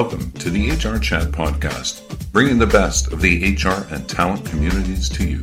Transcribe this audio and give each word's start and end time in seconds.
Welcome 0.00 0.30
to 0.30 0.48
the 0.48 0.70
HR 0.70 0.96
Chat 1.00 1.32
podcast, 1.32 2.30
bringing 2.30 2.56
the 2.56 2.68
best 2.68 3.12
of 3.12 3.20
the 3.20 3.56
HR 3.56 3.92
and 3.92 4.08
talent 4.08 4.46
communities 4.46 5.08
to 5.08 5.24
you. 5.28 5.42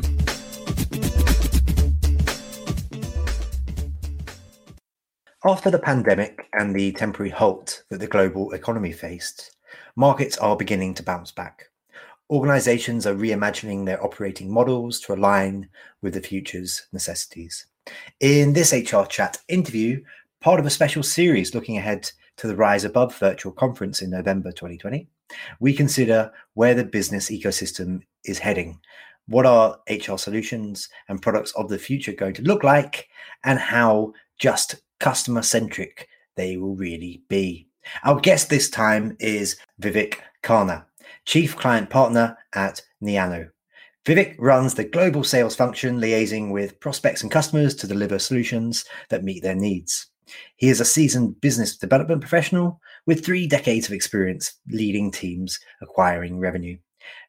After 5.43 5.69
the 5.69 5.77
pandemic 5.77 6.47
and 6.53 6.73
the 6.73 6.93
temporary 6.93 7.31
halt 7.31 7.83
that 7.89 7.99
the 7.99 8.07
global 8.07 8.53
economy 8.53 8.93
faced, 8.93 9.57
markets 9.97 10.37
are 10.37 10.55
beginning 10.55 10.93
to 10.93 11.03
bounce 11.03 11.33
back. 11.33 11.65
Organizations 12.29 13.05
are 13.05 13.13
reimagining 13.13 13.85
their 13.85 14.01
operating 14.01 14.49
models 14.49 15.01
to 15.01 15.13
align 15.13 15.67
with 16.01 16.13
the 16.13 16.21
future's 16.21 16.87
necessities. 16.93 17.67
In 18.21 18.53
this 18.53 18.71
HR 18.71 19.03
Chat 19.03 19.37
interview, 19.49 20.01
part 20.39 20.61
of 20.61 20.65
a 20.65 20.69
special 20.69 21.03
series 21.03 21.53
looking 21.53 21.77
ahead 21.77 22.09
to 22.37 22.47
the 22.47 22.55
Rise 22.55 22.83
Above 22.83 23.17
virtual 23.17 23.51
conference 23.51 24.01
in 24.01 24.09
November 24.09 24.51
2020, 24.51 25.07
we 25.59 25.73
consider 25.73 26.31
where 26.53 26.73
the 26.73 26.83
business 26.83 27.29
ecosystem 27.29 28.01
is 28.23 28.39
heading. 28.39 28.79
What 29.27 29.45
are 29.45 29.79
HR 29.89 30.17
solutions 30.17 30.89
and 31.09 31.21
products 31.21 31.51
of 31.53 31.69
the 31.69 31.79
future 31.79 32.13
going 32.13 32.33
to 32.35 32.43
look 32.43 32.63
like, 32.63 33.07
and 33.43 33.57
how 33.57 34.13
just 34.37 34.75
customer 34.99 35.41
centric 35.41 36.07
they 36.35 36.57
will 36.57 36.75
really 36.75 37.23
be? 37.27 37.67
Our 38.03 38.19
guest 38.19 38.49
this 38.49 38.69
time 38.69 39.15
is 39.19 39.57
Vivek 39.81 40.19
Khanna, 40.43 40.85
Chief 41.25 41.55
Client 41.55 41.89
Partner 41.89 42.37
at 42.53 42.81
Neeyamo. 43.03 43.49
Vivek 44.05 44.35
runs 44.37 44.75
the 44.75 44.83
global 44.83 45.23
sales 45.23 45.55
function, 45.55 45.99
liaising 45.99 46.51
with 46.51 46.79
prospects 46.79 47.23
and 47.23 47.31
customers 47.31 47.73
to 47.73 47.87
deliver 47.87 48.19
solutions 48.19 48.85
that 49.09 49.23
meet 49.23 49.41
their 49.41 49.55
needs. 49.55 50.11
He 50.57 50.69
is 50.69 50.79
a 50.79 50.85
seasoned 50.85 51.41
business 51.41 51.77
development 51.77 52.21
professional 52.21 52.79
with 53.05 53.25
three 53.25 53.47
decades 53.47 53.87
of 53.87 53.93
experience 53.93 54.53
leading 54.69 55.11
teams 55.11 55.59
acquiring 55.81 56.39
revenue. 56.39 56.77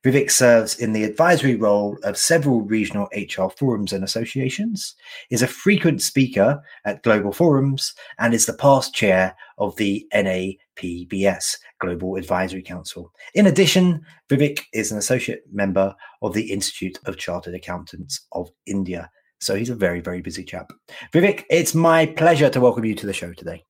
Vivek 0.05 0.31
serves 0.31 0.79
in 0.79 0.93
the 0.93 1.05
advisory 1.05 1.57
role 1.57 1.99
of 2.03 2.17
several 2.17 2.63
regional 2.63 3.09
HR 3.15 3.49
forums 3.49 3.93
and 3.93 4.05
associations, 4.05 4.95
is 5.31 5.43
a 5.43 5.47
frequent 5.47 6.01
speaker 6.01 6.63
at 6.85 7.03
global 7.03 7.33
forums, 7.33 7.93
and 8.19 8.33
is 8.33 8.47
the 8.47 8.55
past 8.55 8.95
chair 8.95 9.37
of 9.59 9.77
the 9.77 10.07
NAPBS 10.15 11.59
Global 11.81 12.17
Advisory 12.17 12.63
Council. 12.63 13.13
In 13.35 13.47
addition, 13.47 14.01
Vivek 14.31 14.61
is 14.73 14.93
an 14.93 14.99
associate 14.99 15.43
member 15.53 15.95
of 16.23 16.33
the 16.35 16.53
Institute 16.53 16.99
of 17.05 17.19
Chartered 17.19 17.55
Accountants 17.55 18.27
of 18.33 18.49
India. 18.67 19.11
So 19.41 19.55
he's 19.55 19.71
a 19.71 19.75
very, 19.75 20.01
very 20.01 20.23
busy 20.23 20.45
chap. 20.45 20.73
Vivek, 21.13 21.45
it's 21.51 21.75
my 21.75 22.07
pleasure 22.07 22.51
to 22.51 22.61
welcome 22.61 22.85
you 22.85 22.95
to 22.95 23.07
the 23.07 23.13
show 23.13 23.33
today. 23.33 23.65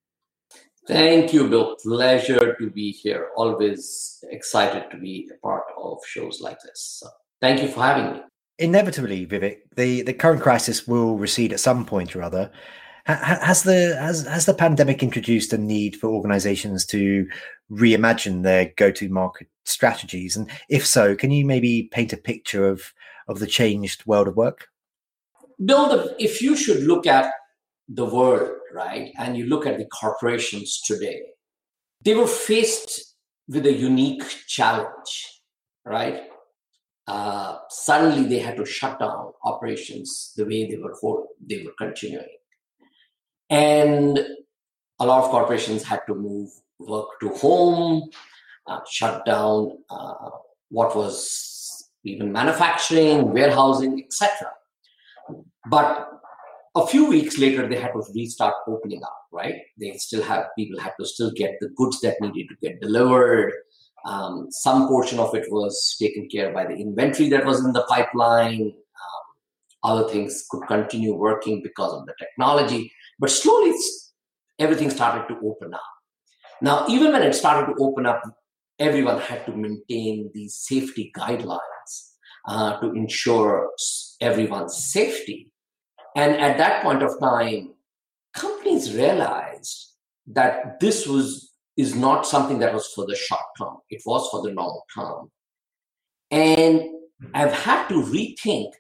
Thank 0.87 1.33
you, 1.33 1.49
Bill. 1.49 1.77
Pleasure 1.83 2.55
to 2.55 2.71
be 2.71 2.93
here. 2.93 3.31
Always 3.37 4.23
excited 4.31 4.85
to 4.93 4.99
be 4.99 5.29
a 5.35 5.39
part 5.47 5.65
of 5.77 5.99
shows 6.07 6.41
like 6.41 6.59
this. 6.63 7.01
So 7.01 7.09
thank 7.41 7.61
you 7.61 7.69
for 7.69 7.81
having 7.81 8.13
me. 8.13 8.21
Inevitably, 8.59 9.27
Vivek, 9.27 9.59
the, 9.75 10.03
the 10.03 10.15
current 10.15 10.43
crisis 10.43 10.87
will 10.87 11.19
recede 11.19 11.53
at 11.53 11.61
some 11.61 11.85
point 11.85 12.15
or 12.15 12.23
other. 12.23 12.51
Has 13.07 13.63
the 13.63 13.97
has 14.01 14.27
has 14.27 14.47
the 14.47 14.55
pandemic 14.55 15.01
introduced 15.01 15.53
a 15.53 15.59
need 15.59 15.95
for 15.95 16.09
organisations 16.09 16.85
to 16.87 17.29
reimagine 17.71 18.43
their 18.43 18.73
go-to-market 18.77 19.47
strategies? 19.65 20.37
And 20.37 20.51
if 20.69 20.85
so, 20.85 21.15
can 21.15 21.31
you 21.31 21.47
maybe 21.47 21.89
paint 21.93 22.13
a 22.13 22.17
picture 22.17 22.69
of 22.69 22.93
of 23.29 23.39
the 23.39 23.47
changed 23.47 24.05
world 24.07 24.27
of 24.27 24.35
work? 24.35 24.67
Bill, 25.65 26.15
if 26.19 26.43
you 26.43 26.57
should 26.57 26.83
look 26.83 27.07
at 27.07 27.33
the 27.89 28.05
world, 28.05 28.51
right, 28.75 29.13
and 29.19 29.37
you 29.37 29.47
look 29.47 29.67
at 29.67 29.79
the 29.79 29.87
corporations 29.87 30.83
today, 30.85 31.23
they 32.05 32.15
were 32.15 32.27
faced 32.27 33.15
with 33.49 33.65
a 33.67 33.73
unique 33.73 34.25
challenge, 34.47 35.41
right? 35.85 36.25
Uh, 37.07 37.59
suddenly 37.71 38.29
they 38.29 38.39
had 38.39 38.57
to 38.57 38.67
shut 38.67 38.99
down 38.99 39.33
operations 39.45 40.33
the 40.37 40.45
way 40.45 40.69
they 40.69 40.77
were 40.77 40.95
they 41.49 41.63
were 41.63 41.73
continuing, 41.79 42.27
and 43.49 44.19
a 44.99 45.07
lot 45.07 45.23
of 45.23 45.31
corporations 45.31 45.85
had 45.85 46.01
to 46.09 46.15
move 46.15 46.51
work 46.81 47.09
to 47.21 47.29
home, 47.31 48.11
uh, 48.67 48.81
shut 48.91 49.25
down 49.25 49.79
uh, 49.89 50.31
what 50.71 50.97
was 50.97 51.89
even 52.05 52.33
manufacturing, 52.33 53.33
warehousing, 53.33 54.03
etc. 54.05 54.51
But 55.69 56.09
a 56.77 56.87
few 56.87 57.09
weeks 57.09 57.39
later, 57.39 57.69
they 57.69 57.81
had 57.81 57.93
to 57.93 58.03
restart 58.15 58.55
opening 58.69 59.03
up, 59.03 59.19
right? 59.33 59.57
They 59.79 59.97
still 59.97 60.23
have, 60.23 60.47
people 60.57 60.79
had 60.79 60.93
to 61.01 61.07
still 61.07 61.31
get 61.33 61.57
the 61.61 61.69
goods 61.71 62.01
that 62.01 62.21
needed 62.21 62.49
to 62.49 62.57
get 62.61 62.81
delivered. 62.81 63.53
Um, 64.05 64.47
some 64.51 64.87
portion 64.87 65.19
of 65.19 65.35
it 65.35 65.51
was 65.51 65.97
taken 66.01 66.29
care 66.29 66.53
by 66.53 66.67
the 66.67 66.75
inventory 66.75 67.29
that 67.31 67.45
was 67.45 67.65
in 67.65 67.73
the 67.73 67.83
pipeline. 67.85 68.63
Um, 68.63 69.25
other 69.83 70.09
things 70.09 70.47
could 70.51 70.67
continue 70.69 71.15
working 71.15 71.63
because 71.63 71.93
of 71.93 72.07
the 72.07 72.15
technology. 72.19 72.93
But 73.19 73.31
slowly, 73.31 73.73
everything 74.59 74.91
started 74.91 75.27
to 75.29 75.41
open 75.45 75.75
up. 75.75 75.81
Now, 76.61 76.87
even 76.89 77.13
when 77.13 77.23
it 77.23 77.35
started 77.35 77.73
to 77.73 77.83
open 77.83 78.07
up, 78.07 78.23
everyone 78.79 79.21
had 79.21 79.45
to 79.47 79.53
maintain 79.53 80.31
these 80.35 80.55
safety 80.55 81.11
guidelines 81.17 81.61
uh, 82.47 82.79
to 82.81 82.93
ensure 82.93 83.71
everyone's 84.21 84.77
safety. 84.93 85.51
And 86.17 86.35
at 86.37 86.57
that 86.57 86.83
point 86.83 87.03
of 87.03 87.21
time, 87.21 87.75
companies 88.35 88.95
realized 88.95 89.93
that 90.27 90.81
this 90.81 91.07
was 91.07 91.53
is 91.77 91.95
not 91.95 92.27
something 92.27 92.59
that 92.59 92.73
was 92.73 92.87
for 92.95 93.05
the 93.07 93.15
short 93.15 93.43
term. 93.59 93.77
It 93.91 94.01
was 94.07 94.29
for 94.31 94.41
the 94.43 94.55
long 94.55 94.81
term. 94.95 95.31
And 96.31 96.83
I've 97.35 97.53
had 97.53 97.87
to 97.89 98.03
rethink 98.03 98.73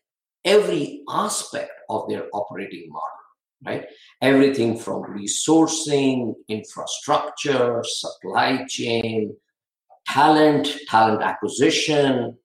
every 0.46 1.02
aspect 1.10 1.72
of 1.90 2.08
their 2.08 2.24
operating 2.32 2.88
model, 2.88 3.26
right? 3.66 3.86
Everything 4.22 4.78
from 4.78 5.02
resourcing, 5.02 6.34
infrastructure, 6.48 7.84
supply 7.84 8.64
chain, 8.66 9.36
talent, 10.08 10.68
talent 10.88 11.22
acquisition, 11.22 12.38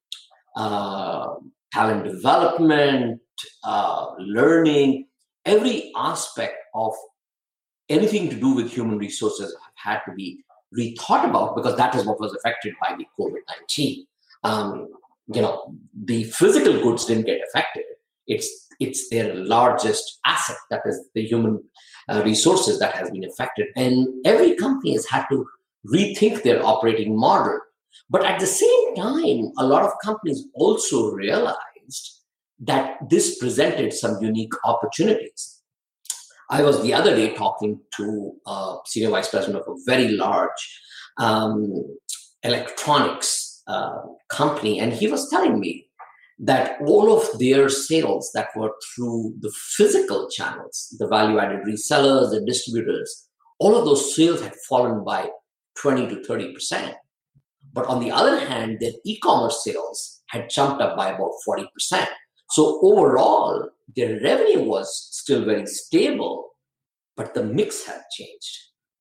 uh, 0.57 1.27
talent 1.71 2.03
development, 2.03 3.21
uh, 3.63 4.13
learning, 4.19 5.07
every 5.45 5.91
aspect 5.95 6.55
of 6.73 6.93
anything 7.89 8.29
to 8.29 8.35
do 8.35 8.53
with 8.53 8.71
human 8.71 8.97
resources 8.97 9.55
had 9.75 9.99
to 10.07 10.13
be 10.13 10.43
rethought 10.77 11.29
about 11.29 11.55
because 11.55 11.75
that 11.77 11.93
is 11.95 12.05
what 12.05 12.19
was 12.19 12.33
affected 12.33 12.73
by 12.81 12.95
the 12.97 13.05
COVID 13.19 13.41
19. 13.59 14.05
Um, 14.43 14.87
you 15.27 15.41
know, 15.41 15.75
the 16.05 16.23
physical 16.25 16.81
goods 16.81 17.05
didn't 17.05 17.25
get 17.25 17.41
affected. 17.47 17.83
It's 18.27 18.67
it's 18.79 19.09
their 19.09 19.35
largest 19.35 20.19
asset 20.25 20.57
that 20.71 20.81
is 20.85 21.09
the 21.13 21.23
human 21.23 21.63
uh, 22.09 22.23
resources 22.25 22.79
that 22.79 22.95
has 22.95 23.11
been 23.11 23.25
affected, 23.25 23.67
and 23.75 24.07
every 24.25 24.55
company 24.55 24.93
has 24.93 25.05
had 25.05 25.25
to 25.29 25.45
rethink 25.85 26.43
their 26.43 26.65
operating 26.65 27.17
model. 27.17 27.59
But 28.09 28.25
at 28.25 28.39
the 28.39 28.47
same 28.47 28.95
time, 28.95 29.51
a 29.57 29.65
lot 29.65 29.83
of 29.83 29.91
companies 30.03 30.45
also 30.53 31.11
realized 31.11 31.57
that 32.61 32.97
this 33.09 33.37
presented 33.39 33.91
some 33.93 34.21
unique 34.21 34.53
opportunities. 34.65 35.61
I 36.49 36.63
was 36.63 36.81
the 36.83 36.93
other 36.93 37.15
day 37.15 37.33
talking 37.33 37.79
to 37.97 38.33
a 38.45 38.75
senior 38.85 39.09
vice 39.09 39.29
president 39.29 39.63
of 39.63 39.67
a 39.67 39.79
very 39.85 40.09
large 40.09 40.79
um, 41.17 41.73
electronics 42.43 43.63
uh, 43.67 44.01
company, 44.29 44.79
and 44.79 44.93
he 44.93 45.07
was 45.07 45.29
telling 45.29 45.59
me 45.59 45.87
that 46.39 46.77
all 46.85 47.15
of 47.15 47.39
their 47.39 47.69
sales 47.69 48.31
that 48.33 48.49
were 48.55 48.71
through 48.95 49.35
the 49.39 49.51
physical 49.77 50.27
channels, 50.29 50.93
the 50.99 51.07
value 51.07 51.39
added 51.39 51.61
resellers, 51.65 52.31
the 52.31 52.43
distributors, 52.45 53.29
all 53.59 53.77
of 53.77 53.85
those 53.85 54.15
sales 54.15 54.41
had 54.41 54.55
fallen 54.67 55.03
by 55.03 55.29
20 55.77 56.07
to 56.07 56.15
30%. 56.15 56.95
But 57.73 57.85
on 57.85 57.99
the 57.99 58.11
other 58.11 58.39
hand, 58.39 58.79
their 58.79 58.91
e 59.05 59.19
commerce 59.19 59.63
sales 59.63 60.21
had 60.29 60.49
jumped 60.49 60.81
up 60.81 60.97
by 60.97 61.09
about 61.09 61.31
40%. 61.47 62.07
So 62.51 62.79
overall, 62.83 63.69
their 63.95 64.19
revenue 64.21 64.63
was 64.63 65.07
still 65.11 65.45
very 65.45 65.65
stable, 65.65 66.49
but 67.15 67.33
the 67.33 67.43
mix 67.43 67.85
had 67.85 68.01
changed, 68.11 68.57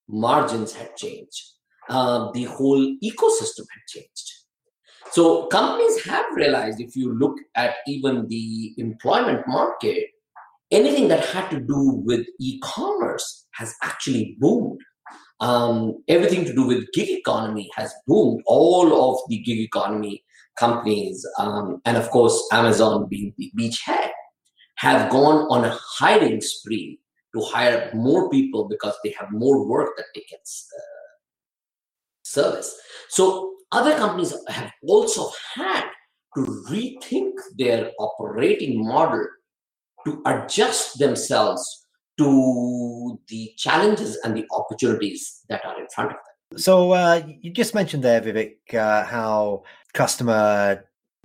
margins 0.08 0.72
had 0.72 0.96
changed, 0.96 1.42
uh, 1.88 2.30
the 2.32 2.44
whole 2.44 2.80
ecosystem 3.02 3.66
had 3.74 3.84
changed. 3.88 4.30
So 5.10 5.46
companies 5.46 6.04
have 6.04 6.26
realized 6.34 6.80
if 6.80 6.94
you 6.94 7.12
look 7.12 7.36
at 7.56 7.74
even 7.88 8.28
the 8.28 8.72
employment 8.78 9.42
market, 9.48 10.04
anything 10.70 11.08
that 11.08 11.24
had 11.24 11.50
to 11.50 11.58
do 11.58 12.02
with 12.04 12.26
e-commerce 12.38 13.48
has 13.54 13.74
actually 13.82 14.36
boomed. 14.38 14.80
Um, 15.40 16.04
everything 16.06 16.44
to 16.44 16.54
do 16.54 16.66
with 16.66 16.92
gig 16.92 17.08
economy 17.08 17.68
has 17.74 17.92
boomed. 18.06 18.42
All 18.46 19.10
of 19.10 19.20
the 19.28 19.38
gig 19.38 19.58
economy 19.58 20.22
companies, 20.60 21.26
um, 21.38 21.80
and 21.86 21.96
of 21.96 22.08
course, 22.10 22.36
Amazon 22.52 23.08
being 23.08 23.34
the 23.38 23.50
beachhead, 23.58 24.10
have 24.76 25.10
gone 25.10 25.46
on 25.50 25.64
a 25.64 25.78
hiring 25.98 26.40
spree 26.40 27.00
to 27.34 27.40
hire 27.42 27.90
more 27.94 28.30
people 28.30 28.68
because 28.68 28.94
they 29.02 29.14
have 29.18 29.30
more 29.30 29.66
work 29.66 29.96
that 29.96 30.06
they 30.14 30.22
can 30.22 30.38
uh, 30.38 30.80
service. 32.22 32.76
So 33.08 33.54
other 33.72 33.96
companies 33.96 34.34
have 34.48 34.72
also 34.86 35.30
had 35.54 35.84
to 36.36 36.42
rethink 36.70 37.32
their 37.58 37.90
operating 37.98 38.86
model 38.86 39.26
to 40.06 40.22
adjust 40.26 40.98
themselves 40.98 41.86
to 42.18 43.18
the 43.28 43.52
challenges 43.56 44.18
and 44.24 44.36
the 44.36 44.46
opportunities 44.52 45.44
that 45.48 45.64
are 45.64 45.78
in 45.80 45.86
front 45.94 46.10
of 46.10 46.16
them. 46.16 46.29
So 46.56 46.92
uh, 46.92 47.22
you 47.40 47.52
just 47.52 47.74
mentioned 47.74 48.02
there, 48.02 48.20
Vivek, 48.20 48.74
uh, 48.74 49.04
how 49.04 49.62
customer 49.94 50.84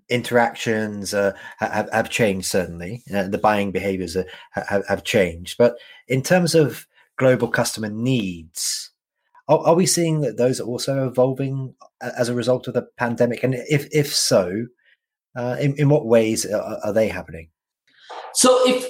interactions 0.09 1.13
uh, 1.13 1.33
have, 1.57 1.89
have 1.91 2.09
changed. 2.09 2.47
Certainly, 2.47 3.03
uh, 3.13 3.27
the 3.27 3.39
buying 3.39 3.71
behaviors 3.71 4.15
have, 4.51 4.85
have 4.87 5.03
changed. 5.03 5.57
But 5.57 5.77
in 6.07 6.21
terms 6.21 6.53
of 6.53 6.87
global 7.17 7.47
customer 7.47 7.89
needs, 7.89 8.91
are, 9.47 9.59
are, 9.59 9.75
we 9.75 9.85
seeing 9.85 10.21
that 10.21 10.37
those 10.37 10.59
are 10.59 10.65
also 10.65 11.07
evolving 11.07 11.73
as 12.01 12.29
a 12.29 12.35
result 12.35 12.67
of 12.67 12.75
the 12.75 12.87
pandemic? 12.97 13.43
And 13.43 13.55
if 13.55 13.87
if 13.91 14.13
so, 14.13 14.67
uh, 15.35 15.57
in, 15.59 15.75
in 15.77 15.89
what 15.89 16.05
ways 16.05 16.45
are, 16.45 16.79
are 16.83 16.93
they 16.93 17.07
happening? 17.07 17.49
So 18.33 18.67
if 18.67 18.85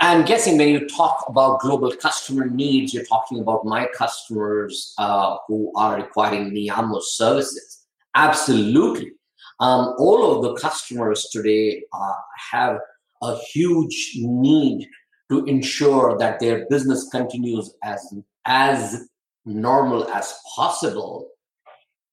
I'm 0.00 0.24
guessing 0.24 0.56
when 0.58 0.68
you 0.68 0.86
talk 0.88 1.24
about 1.28 1.60
global 1.60 1.90
customer 1.90 2.46
needs, 2.46 2.94
you're 2.94 3.04
talking 3.04 3.40
about 3.40 3.64
my 3.64 3.88
customers 3.96 4.94
uh, 4.96 5.36
who 5.48 5.72
are 5.74 5.96
requiring 5.96 6.52
Neeyamo 6.52 7.02
services. 7.02 7.86
Absolutely. 8.14 9.12
Um, 9.58 9.96
all 9.98 10.36
of 10.36 10.42
the 10.42 10.54
customers 10.60 11.28
today 11.32 11.82
uh, 11.92 12.14
have 12.52 12.78
a 13.22 13.36
huge 13.52 14.12
need 14.16 14.88
to 15.30 15.44
ensure 15.46 16.16
that 16.18 16.38
their 16.38 16.66
business 16.70 17.08
continues 17.10 17.74
as, 17.82 18.14
as 18.44 19.08
normal 19.44 20.08
as 20.10 20.32
possible 20.54 21.28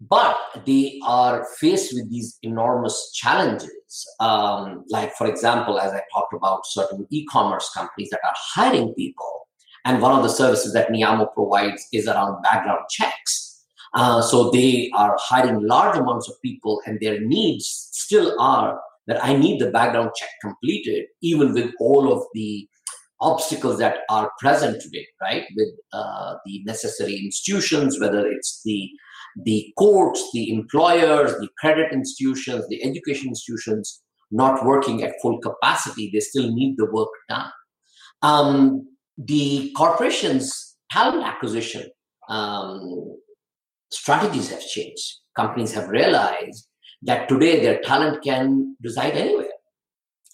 but 0.01 0.37
they 0.65 0.99
are 1.05 1.45
faced 1.59 1.93
with 1.93 2.09
these 2.11 2.37
enormous 2.43 3.11
challenges. 3.13 3.69
Um, 4.19 4.83
like, 4.89 5.13
for 5.13 5.27
example, 5.27 5.79
as 5.79 5.93
I 5.93 6.01
talked 6.13 6.33
about, 6.33 6.65
certain 6.65 7.07
e 7.09 7.25
commerce 7.27 7.69
companies 7.73 8.09
that 8.09 8.19
are 8.23 8.33
hiring 8.35 8.93
people. 8.95 9.47
And 9.85 10.01
one 10.01 10.13
of 10.13 10.23
the 10.23 10.29
services 10.29 10.73
that 10.73 10.89
Neeyamo 10.89 11.33
provides 11.33 11.87
is 11.93 12.07
around 12.07 12.41
background 12.41 12.81
checks. 12.89 13.65
Uh, 13.93 14.21
so 14.21 14.51
they 14.51 14.91
are 14.93 15.15
hiring 15.19 15.65
large 15.65 15.97
amounts 15.97 16.27
of 16.27 16.41
people, 16.41 16.81
and 16.85 16.99
their 16.99 17.21
needs 17.21 17.89
still 17.91 18.35
are 18.39 18.81
that 19.07 19.23
I 19.23 19.35
need 19.35 19.61
the 19.61 19.71
background 19.71 20.11
check 20.15 20.29
completed, 20.41 21.05
even 21.21 21.53
with 21.53 21.71
all 21.79 22.11
of 22.11 22.23
the 22.33 22.67
obstacles 23.21 23.77
that 23.77 23.99
are 24.09 24.31
present 24.39 24.81
today, 24.81 25.07
right? 25.21 25.45
With 25.55 25.69
uh, 25.93 26.35
the 26.45 26.63
necessary 26.65 27.15
institutions, 27.15 27.99
whether 27.99 28.27
it's 28.27 28.61
the 28.65 28.89
the 29.43 29.73
courts, 29.77 30.29
the 30.33 30.53
employers, 30.53 31.31
the 31.39 31.49
credit 31.59 31.91
institutions, 31.91 32.65
the 32.69 32.83
education 32.83 33.29
institutions 33.29 34.01
not 34.31 34.65
working 34.65 35.03
at 35.03 35.13
full 35.21 35.39
capacity. 35.39 36.09
They 36.11 36.19
still 36.19 36.53
need 36.53 36.75
the 36.77 36.87
work 36.91 37.09
done. 37.29 37.51
Um, 38.21 38.87
the 39.17 39.71
corporations' 39.77 40.75
talent 40.91 41.23
acquisition 41.23 41.89
um, 42.29 43.17
strategies 43.91 44.49
have 44.49 44.65
changed. 44.65 45.19
Companies 45.35 45.73
have 45.73 45.89
realized 45.89 46.67
that 47.03 47.27
today 47.29 47.61
their 47.61 47.81
talent 47.81 48.23
can 48.23 48.75
reside 48.83 49.13
anywhere. 49.13 49.47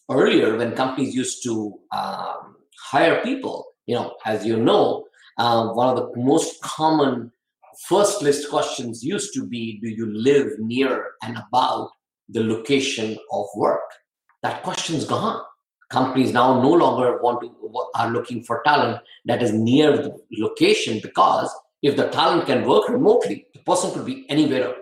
Earlier, 0.10 0.58
when 0.58 0.74
companies 0.74 1.16
used 1.16 1.44
to 1.44 1.74
um, 1.96 2.56
hire 2.92 3.22
people, 3.24 3.66
you 3.86 3.96
know, 3.96 4.16
as 4.26 4.46
you 4.46 4.58
know, 4.58 5.06
uh, 5.38 5.70
one 5.70 5.90
of 5.90 5.96
the 5.96 6.22
most 6.22 6.62
common 6.62 7.32
first 7.88 8.22
list 8.22 8.50
questions 8.50 9.04
used 9.04 9.34
to 9.34 9.48
be 9.48 9.80
do 9.82 9.90
you 9.90 10.08
live 10.14 10.60
near 10.60 11.12
and 11.24 11.38
about 11.38 11.90
the 12.30 12.44
location 12.44 13.18
of 13.32 13.46
work? 13.56 13.82
That 14.44 14.64
question's 14.64 15.06
gone. 15.06 15.42
Companies 15.90 16.32
now 16.32 16.62
no 16.62 16.72
longer 16.72 17.22
want 17.22 17.42
to 17.42 17.52
are 17.96 18.10
looking 18.10 18.44
for 18.44 18.62
talent 18.66 19.02
that 19.26 19.44
is 19.44 19.52
near 19.52 19.98
the 19.98 20.18
location 20.38 21.00
because 21.02 21.54
if 21.82 21.96
the 21.96 22.08
talent 22.10 22.46
can 22.46 22.66
work 22.66 22.88
remotely 22.90 23.46
the 23.54 23.60
person 23.62 23.92
could 23.92 24.06
be 24.06 24.26
anywhere 24.30 24.74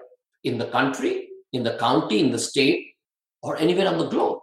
in 0.44 0.57
the 0.57 0.68
country 0.68 1.30
in 1.54 1.63
the 1.63 1.78
county 1.78 2.19
in 2.19 2.31
the 2.31 2.40
state 2.40 2.94
or 3.42 3.57
anywhere 3.57 3.88
on 3.88 3.98
the 3.98 4.07
globe. 4.07 4.40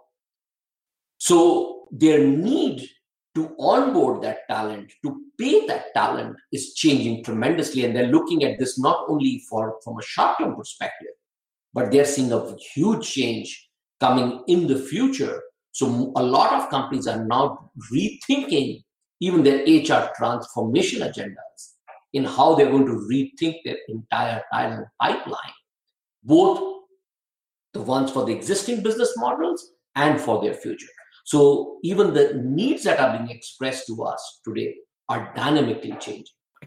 So 1.17 1.87
their 1.91 2.25
need 2.25 2.89
to 3.37 3.55
onboard 3.59 4.23
that 4.23 4.47
talent, 4.49 4.91
to 5.03 5.21
pay 5.39 5.67
that 5.67 5.93
talent 5.93 6.35
is 6.51 6.73
changing 6.73 7.23
tremendously. 7.23 7.85
And 7.85 7.95
they're 7.95 8.07
looking 8.07 8.43
at 8.43 8.57
this 8.57 8.79
not 8.79 9.05
only 9.07 9.45
for 9.47 9.77
from 9.83 9.99
a 9.99 10.01
short-term 10.01 10.55
perspective, 10.55 11.13
but 11.71 11.91
they're 11.91 12.05
seeing 12.05 12.33
a 12.33 12.55
huge 12.73 13.07
change 13.07 13.69
coming 13.99 14.43
in 14.47 14.65
the 14.65 14.79
future. 14.79 15.43
So 15.71 16.11
a 16.15 16.23
lot 16.23 16.51
of 16.53 16.71
companies 16.71 17.05
are 17.05 17.23
now 17.25 17.69
rethinking 17.93 18.83
even 19.19 19.43
their 19.43 19.61
HR 19.63 20.09
transformation 20.15 21.01
agendas 21.01 21.75
in 22.13 22.23
how 22.23 22.55
they're 22.55 22.71
going 22.71 22.87
to 22.87 23.07
rethink 23.11 23.57
their 23.63 23.77
entire 23.87 24.41
talent 24.51 24.87
pipeline, 24.99 25.57
both 26.23 26.85
the 27.73 27.81
ones 27.81 28.11
for 28.11 28.25
the 28.25 28.33
existing 28.33 28.81
business 28.81 29.13
models 29.15 29.73
and 29.95 30.19
for 30.19 30.41
their 30.41 30.55
future. 30.55 30.96
So 31.27 31.79
even 31.83 32.13
the 32.13 32.41
needs 32.41 32.83
that 32.83 33.01
are 33.01 33.17
being 33.17 33.29
expressed 33.29 33.87
to 33.87 34.01
us 34.03 34.39
today 34.45 34.75
are 35.09 35.33
dynamically 35.35 35.91
changing. 35.99 36.23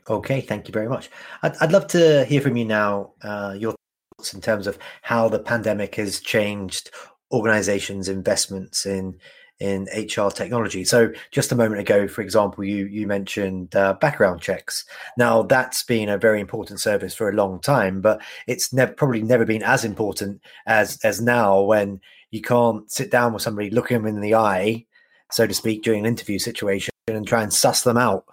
Okay, 0.08 0.42
thank 0.42 0.68
you 0.68 0.72
very 0.72 0.86
much. 0.86 1.08
I'd, 1.42 1.56
I'd 1.62 1.72
love 1.72 1.86
to 1.88 2.26
hear 2.26 2.42
from 2.42 2.58
you 2.58 2.66
now, 2.66 3.14
uh, 3.22 3.56
your 3.58 3.74
thoughts 4.18 4.34
in 4.34 4.42
terms 4.42 4.66
of 4.66 4.78
how 5.00 5.30
the 5.30 5.38
pandemic 5.38 5.94
has 5.94 6.20
changed 6.20 6.90
organizations' 7.32 8.10
investments 8.10 8.84
in 8.84 9.18
in 9.60 9.86
HR 9.94 10.30
technology. 10.30 10.84
So 10.84 11.10
just 11.30 11.52
a 11.52 11.54
moment 11.54 11.80
ago, 11.80 12.06
for 12.06 12.20
example, 12.20 12.62
you 12.62 12.84
you 12.84 13.06
mentioned 13.06 13.74
uh, 13.74 13.94
background 13.94 14.42
checks. 14.42 14.84
Now 15.16 15.42
that's 15.42 15.84
been 15.84 16.10
a 16.10 16.18
very 16.18 16.38
important 16.40 16.80
service 16.80 17.14
for 17.14 17.30
a 17.30 17.34
long 17.34 17.60
time, 17.60 18.02
but 18.02 18.20
it's 18.46 18.74
probably 18.96 19.22
never 19.22 19.46
been 19.46 19.62
as 19.62 19.86
important 19.86 20.42
as 20.66 20.98
as 21.02 21.22
now 21.22 21.62
when 21.62 22.00
you 22.30 22.40
can't 22.40 22.90
sit 22.90 23.10
down 23.10 23.32
with 23.32 23.42
somebody, 23.42 23.70
look 23.70 23.88
them 23.88 24.06
in 24.06 24.20
the 24.20 24.34
eye, 24.34 24.84
so 25.30 25.46
to 25.46 25.54
speak, 25.54 25.82
during 25.82 26.00
an 26.00 26.06
interview 26.06 26.38
situation 26.38 26.92
and 27.08 27.26
try 27.26 27.42
and 27.42 27.52
suss 27.52 27.82
them 27.82 27.96
out 27.96 28.24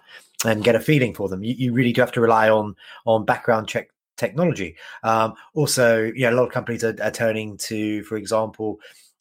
and 0.44 0.64
get 0.64 0.76
a 0.76 0.80
feeling 0.80 1.14
for 1.14 1.28
them. 1.28 1.42
You, 1.42 1.54
you 1.54 1.72
really 1.72 1.92
do 1.92 2.00
have 2.00 2.12
to 2.12 2.20
rely 2.20 2.48
on 2.48 2.76
on 3.06 3.24
background 3.24 3.68
check 3.68 3.88
technology. 4.16 4.76
Um, 5.02 5.34
also, 5.54 6.12
yeah, 6.14 6.30
a 6.30 6.32
lot 6.32 6.44
of 6.44 6.52
companies 6.52 6.84
are, 6.84 6.96
are 7.02 7.10
turning 7.10 7.56
to, 7.58 8.02
for 8.04 8.16
example, 8.16 8.78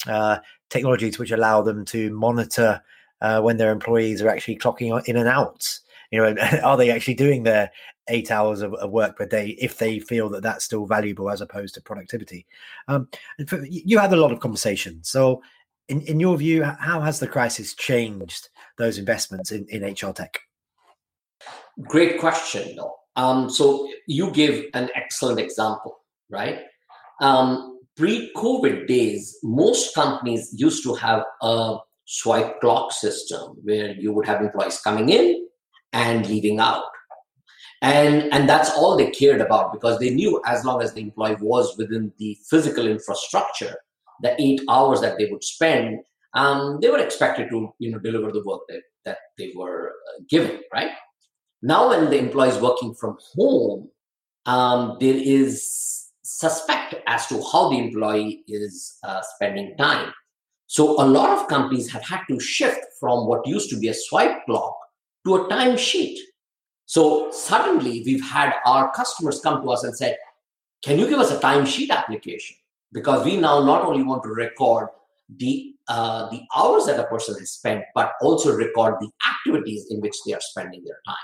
uh, 0.08 0.40
technologies 0.70 1.18
which 1.18 1.32
allow 1.32 1.62
them 1.62 1.86
to 1.86 2.12
monitor 2.12 2.82
uh, 3.22 3.42
when 3.42 3.58
their 3.58 3.72
employees 3.72 4.22
are 4.22 4.30
actually 4.30 4.58
clocking 4.58 5.02
in 5.08 5.18
and 5.18 5.28
out. 5.28 5.68
You 6.12 6.22
know, 6.22 6.36
are 6.64 6.78
they 6.78 6.92
actually 6.92 7.16
doing 7.16 7.44
their 7.44 7.72
eight 8.10 8.32
hours 8.32 8.62
of, 8.62 8.74
of, 8.76 8.92
work 8.92 9.18
per 9.18 9.26
day 9.26 9.50
if 9.60 9.78
they 9.78 10.00
feel 10.00 10.30
that 10.30 10.44
that's 10.44 10.66
still 10.66 10.86
valuable 10.86 11.30
as 11.30 11.42
opposed 11.42 11.74
to 11.76 11.82
productivity. 11.82 12.46
Um, 12.88 13.08
for, 13.48 13.64
you 13.66 13.98
had 14.00 14.14
a 14.14 14.18
lot 14.18 14.32
of 14.32 14.40
conversations. 14.40 15.10
So, 15.10 15.42
in, 15.90 16.02
in 16.02 16.20
your 16.20 16.38
view, 16.38 16.64
how 16.64 17.00
has 17.02 17.20
the 17.20 17.28
crisis 17.28 17.74
changed 17.74 18.50
those 18.78 18.98
investments 18.98 19.52
in, 19.52 19.66
in 19.70 19.84
HR 19.84 20.12
tech? 20.12 20.40
Great 21.84 22.20
question. 22.20 22.78
Um, 23.16 23.50
so, 23.50 23.90
you 24.08 24.32
give 24.32 24.66
an 24.74 24.90
excellent 24.96 25.40
example, 25.40 26.00
right? 26.30 26.60
Um, 27.22 27.78
Pre 27.98 28.32
COVID 28.36 28.86
days, 28.86 29.40
most 29.42 29.96
companies 29.96 30.54
used 30.56 30.84
to 30.84 30.94
have 30.94 31.24
a 31.42 31.78
swipe 32.06 32.62
clock 32.62 32.92
system 32.92 33.58
where 33.64 33.92
you 33.96 34.14
would 34.14 34.28
have 34.28 34.40
employees 34.40 34.80
coming 34.82 35.10
in 35.10 35.48
and 35.94 36.28
leaving 36.28 36.60
out 36.60 36.84
and 37.82 38.34
and 38.34 38.50
that's 38.50 38.72
all 38.72 38.98
they 38.98 39.12
cared 39.12 39.42
about 39.42 39.72
because 39.72 40.00
they 40.00 40.10
knew 40.10 40.42
as 40.46 40.66
long 40.66 40.82
as 40.82 40.94
the 40.94 41.02
employee 41.02 41.38
was 41.40 41.78
within 41.78 42.12
the 42.18 42.38
physical 42.50 42.88
infrastructure 42.88 43.76
the 44.22 44.40
eight 44.42 44.62
hours 44.70 45.02
that 45.02 45.18
they 45.18 45.26
would 45.26 45.44
spend 45.44 46.00
um, 46.34 46.80
they 46.82 46.90
were 46.90 47.00
expected 47.00 47.50
to 47.50 47.74
you 47.80 47.92
know 47.92 48.00
deliver 48.00 48.32
the 48.32 48.44
work 48.44 48.62
that 48.68 48.82
that 49.06 49.18
they 49.38 49.54
were 49.56 49.90
uh, 49.90 50.22
given 50.30 50.60
right? 50.74 50.92
Now 51.62 51.90
when 51.90 52.10
the 52.10 52.18
employee 52.18 52.50
is 52.50 52.62
working 52.62 52.94
from 52.96 53.18
home 53.36 53.90
um, 54.46 54.98
there 55.00 55.16
is 55.16 56.08
suspect 56.24 56.96
as 57.08 57.28
to 57.28 57.42
how 57.52 57.70
the 57.70 57.78
employee 57.78 58.44
is 58.48 58.98
uh, 59.04 59.22
spending 59.36 59.76
time. 59.78 60.14
So 60.68 61.02
a 61.02 61.06
lot 61.06 61.38
of 61.38 61.48
companies 61.48 61.90
have 61.92 62.04
had 62.04 62.22
to 62.30 62.40
shift 62.40 62.80
from 63.00 63.28
what 63.28 63.48
used 63.48 63.70
to 63.70 63.80
be 63.80 63.88
a 63.88 63.94
swipe 63.94 64.46
clock 64.46 64.78
to 65.26 65.36
a 65.36 65.50
time 65.50 65.78
sheet 65.78 66.20
so 66.88 67.30
suddenly 67.32 68.02
we've 68.06 68.24
had 68.24 68.54
our 68.66 68.92
customers 68.94 69.42
come 69.42 69.62
to 69.62 69.70
us 69.70 69.84
and 69.84 69.96
said, 69.96 70.18
can 70.82 70.98
you 70.98 71.08
give 71.08 71.20
us 71.20 71.32
a 71.32 71.40
timesheet 71.40 71.90
application? 71.90 72.56
Because 72.94 73.26
we 73.26 73.36
now 73.36 73.64
not 73.64 73.84
only 73.84 74.04
want 74.04 74.24
to 74.24 74.30
record 74.30 74.88
the 75.30 75.74
uh, 75.90 76.30
the 76.30 76.42
hours 76.56 76.86
that 76.86 77.00
a 77.00 77.04
person 77.06 77.36
has 77.40 77.52
spent, 77.52 77.84
but 77.94 78.14
also 78.22 78.54
record 78.54 78.96
the 79.00 79.10
activities 79.30 79.86
in 79.90 80.02
which 80.02 80.16
they 80.26 80.34
are 80.34 80.42
spending 80.42 80.84
their 80.86 81.00
time 81.06 81.16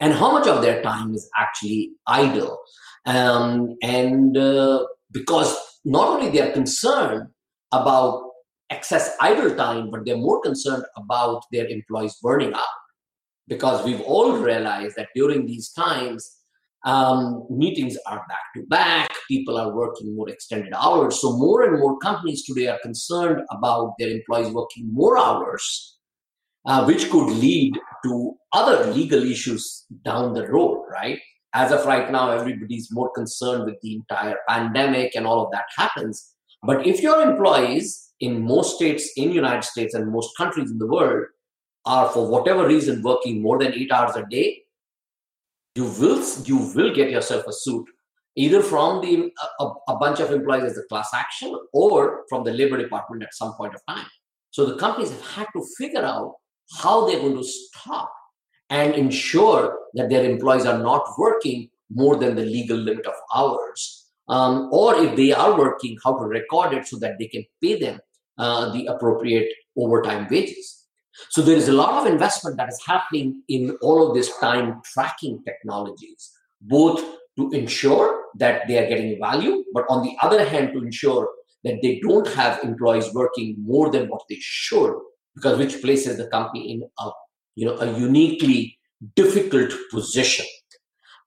and 0.00 0.12
how 0.12 0.32
much 0.32 0.46
of 0.46 0.62
their 0.62 0.82
time 0.82 1.14
is 1.14 1.28
actually 1.36 1.92
idle. 2.06 2.58
Um, 3.06 3.76
and 3.82 4.36
uh, 4.36 4.84
because 5.12 5.56
not 5.84 6.08
only 6.08 6.30
they 6.30 6.40
are 6.40 6.52
concerned 6.52 7.28
about 7.72 8.30
excess 8.70 9.16
idle 9.20 9.54
time, 9.54 9.90
but 9.90 10.04
they're 10.04 10.16
more 10.16 10.40
concerned 10.40 10.84
about 10.96 11.44
their 11.52 11.66
employees 11.66 12.16
burning 12.22 12.54
out. 12.54 12.78
Because 13.46 13.84
we've 13.84 14.00
all 14.00 14.38
realized 14.38 14.96
that 14.96 15.08
during 15.14 15.46
these 15.46 15.70
times, 15.72 16.38
um, 16.84 17.46
meetings 17.50 17.96
are 18.06 18.24
back 18.28 18.52
to 18.54 18.62
back, 18.66 19.10
people 19.28 19.56
are 19.56 19.74
working 19.74 20.14
more 20.14 20.28
extended 20.28 20.72
hours. 20.74 21.20
So, 21.20 21.36
more 21.36 21.62
and 21.62 21.78
more 21.78 21.98
companies 21.98 22.44
today 22.44 22.68
are 22.68 22.78
concerned 22.82 23.40
about 23.50 23.94
their 23.98 24.10
employees 24.10 24.52
working 24.52 24.92
more 24.92 25.18
hours, 25.18 25.98
uh, 26.66 26.84
which 26.84 27.10
could 27.10 27.30
lead 27.30 27.78
to 28.04 28.34
other 28.52 28.92
legal 28.92 29.22
issues 29.22 29.86
down 30.04 30.34
the 30.34 30.46
road, 30.48 30.84
right? 30.90 31.20
As 31.54 31.72
of 31.72 31.86
right 31.86 32.10
now, 32.10 32.30
everybody's 32.30 32.88
more 32.90 33.10
concerned 33.12 33.64
with 33.64 33.76
the 33.82 33.94
entire 33.94 34.36
pandemic 34.48 35.14
and 35.14 35.26
all 35.26 35.44
of 35.44 35.52
that 35.52 35.64
happens. 35.76 36.34
But 36.62 36.86
if 36.86 37.00
your 37.00 37.22
employees 37.22 38.12
in 38.20 38.42
most 38.42 38.76
states 38.76 39.10
in 39.16 39.32
United 39.32 39.64
States 39.64 39.94
and 39.94 40.10
most 40.10 40.36
countries 40.36 40.70
in 40.70 40.78
the 40.78 40.86
world 40.86 41.26
are 41.86 42.08
for 42.10 42.28
whatever 42.28 42.66
reason 42.66 43.02
working 43.02 43.42
more 43.42 43.58
than 43.58 43.74
eight 43.74 43.92
hours 43.92 44.16
a 44.16 44.24
day, 44.26 44.62
you 45.74 45.84
will 45.84 46.22
you 46.44 46.56
will 46.74 46.94
get 46.94 47.10
yourself 47.10 47.46
a 47.46 47.52
suit 47.52 47.86
either 48.36 48.62
from 48.62 49.00
the 49.00 49.32
a, 49.60 49.64
a, 49.88 49.96
bunch 49.96 50.20
of 50.20 50.30
employees 50.30 50.64
as 50.64 50.78
a 50.78 50.82
class 50.84 51.10
action 51.14 51.56
or 51.72 52.24
from 52.28 52.44
the 52.44 52.52
labor 52.52 52.76
department 52.76 53.22
at 53.22 53.34
some 53.34 53.52
point 53.54 53.74
of 53.74 53.80
time. 53.88 54.06
So 54.50 54.66
the 54.66 54.76
companies 54.76 55.10
have 55.10 55.26
had 55.26 55.46
to 55.54 55.64
figure 55.78 56.04
out 56.04 56.34
how 56.80 57.06
they're 57.06 57.20
going 57.20 57.36
to 57.36 57.44
stop 57.44 58.12
and 58.70 58.94
ensure 58.94 59.78
that 59.94 60.08
their 60.10 60.24
employees 60.24 60.66
are 60.66 60.78
not 60.78 61.06
working 61.18 61.68
more 61.90 62.16
than 62.16 62.34
the 62.34 62.44
legal 62.44 62.76
limit 62.76 63.06
of 63.06 63.14
hours. 63.34 64.06
Um, 64.28 64.70
or 64.72 64.96
if 64.96 65.16
they 65.16 65.32
are 65.32 65.58
working 65.58 65.98
how 66.02 66.18
to 66.18 66.24
record 66.24 66.72
it 66.72 66.86
so 66.86 66.98
that 66.98 67.18
they 67.18 67.26
can 67.26 67.44
pay 67.62 67.78
them 67.78 68.00
uh, 68.38 68.72
the 68.72 68.86
appropriate 68.86 69.52
overtime 69.76 70.26
wages 70.30 70.83
so 71.30 71.42
there 71.42 71.56
is 71.56 71.68
a 71.68 71.72
lot 71.72 72.00
of 72.00 72.12
investment 72.12 72.56
that 72.56 72.68
is 72.68 72.80
happening 72.86 73.42
in 73.48 73.76
all 73.82 74.08
of 74.08 74.14
these 74.14 74.30
time 74.38 74.80
tracking 74.84 75.42
technologies, 75.44 76.32
both 76.60 77.02
to 77.36 77.50
ensure 77.50 78.24
that 78.36 78.66
they 78.68 78.78
are 78.78 78.88
getting 78.88 79.18
value, 79.18 79.64
but 79.72 79.84
on 79.88 80.02
the 80.02 80.14
other 80.22 80.44
hand, 80.44 80.72
to 80.72 80.78
ensure 80.78 81.28
that 81.64 81.78
they 81.82 82.00
don't 82.00 82.28
have 82.28 82.62
employees 82.62 83.12
working 83.14 83.56
more 83.58 83.90
than 83.90 84.08
what 84.08 84.22
they 84.28 84.38
should, 84.40 84.94
because 85.34 85.58
which 85.58 85.80
places 85.80 86.16
the 86.16 86.26
company 86.28 86.72
in 86.72 86.82
a 86.98 87.10
you 87.56 87.66
know 87.66 87.76
a 87.78 87.98
uniquely 87.98 88.78
difficult 89.14 89.72
position. 89.90 90.46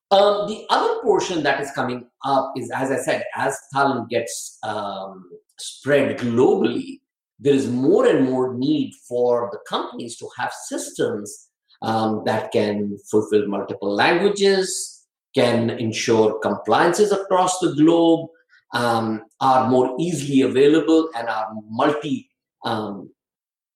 Um, 0.10 0.48
the 0.48 0.65
other 0.70 1.01
portion 1.01 1.44
that 1.44 1.60
is 1.60 1.70
coming 1.72 2.08
up 2.24 2.53
is, 2.56 2.72
as 2.72 2.91
I 2.91 2.98
said, 2.98 3.25
as 3.36 3.58
talent 3.74 4.10
gets 4.10 4.58
um, 4.63 5.29
spread 5.60 6.17
globally, 6.17 7.01
there 7.39 7.53
is 7.53 7.70
more 7.70 8.08
and 8.08 8.25
more 8.25 8.53
need 8.56 8.94
for 9.08 9.50
the 9.51 9.60
companies 9.67 10.17
to 10.17 10.27
have 10.38 10.51
systems 10.67 11.50
um, 11.82 12.24
that 12.25 12.51
can 12.51 12.98
fulfill 13.10 13.48
multiple 13.48 13.94
languages, 13.94 15.06
can 15.36 15.70
ensure 15.70 16.39
compliances 16.39 17.12
across 17.12 17.60
the 17.60 17.74
globe, 17.75 18.29
um, 18.74 19.22
are 19.39 19.70
more 19.70 19.96
easily 20.00 20.41
available, 20.41 21.10
and 21.15 21.27
are 21.27 21.48
multi 21.70 22.27
um, 22.65 23.10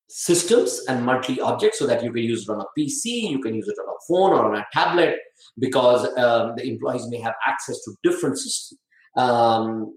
systems 0.09 0.81
and 0.89 1.05
multi 1.05 1.39
objects 1.39 1.79
so 1.79 1.87
that 1.87 2.03
you 2.03 2.11
can 2.11 2.23
use 2.23 2.49
it 2.49 2.51
on 2.51 2.61
a 2.61 2.65
PC, 2.77 3.29
you 3.29 3.39
can 3.39 3.53
use 3.53 3.67
it 3.67 3.77
on 3.79 3.87
a 3.87 3.99
phone 4.07 4.37
or 4.37 4.53
on 4.53 4.57
a 4.57 4.65
tablet 4.73 5.17
because 5.59 6.05
um, 6.17 6.53
the 6.57 6.67
employees 6.67 7.07
may 7.09 7.19
have 7.19 7.35
access 7.47 7.81
to 7.83 7.95
different 8.03 8.37
systems. 8.37 8.79
Um, 9.15 9.93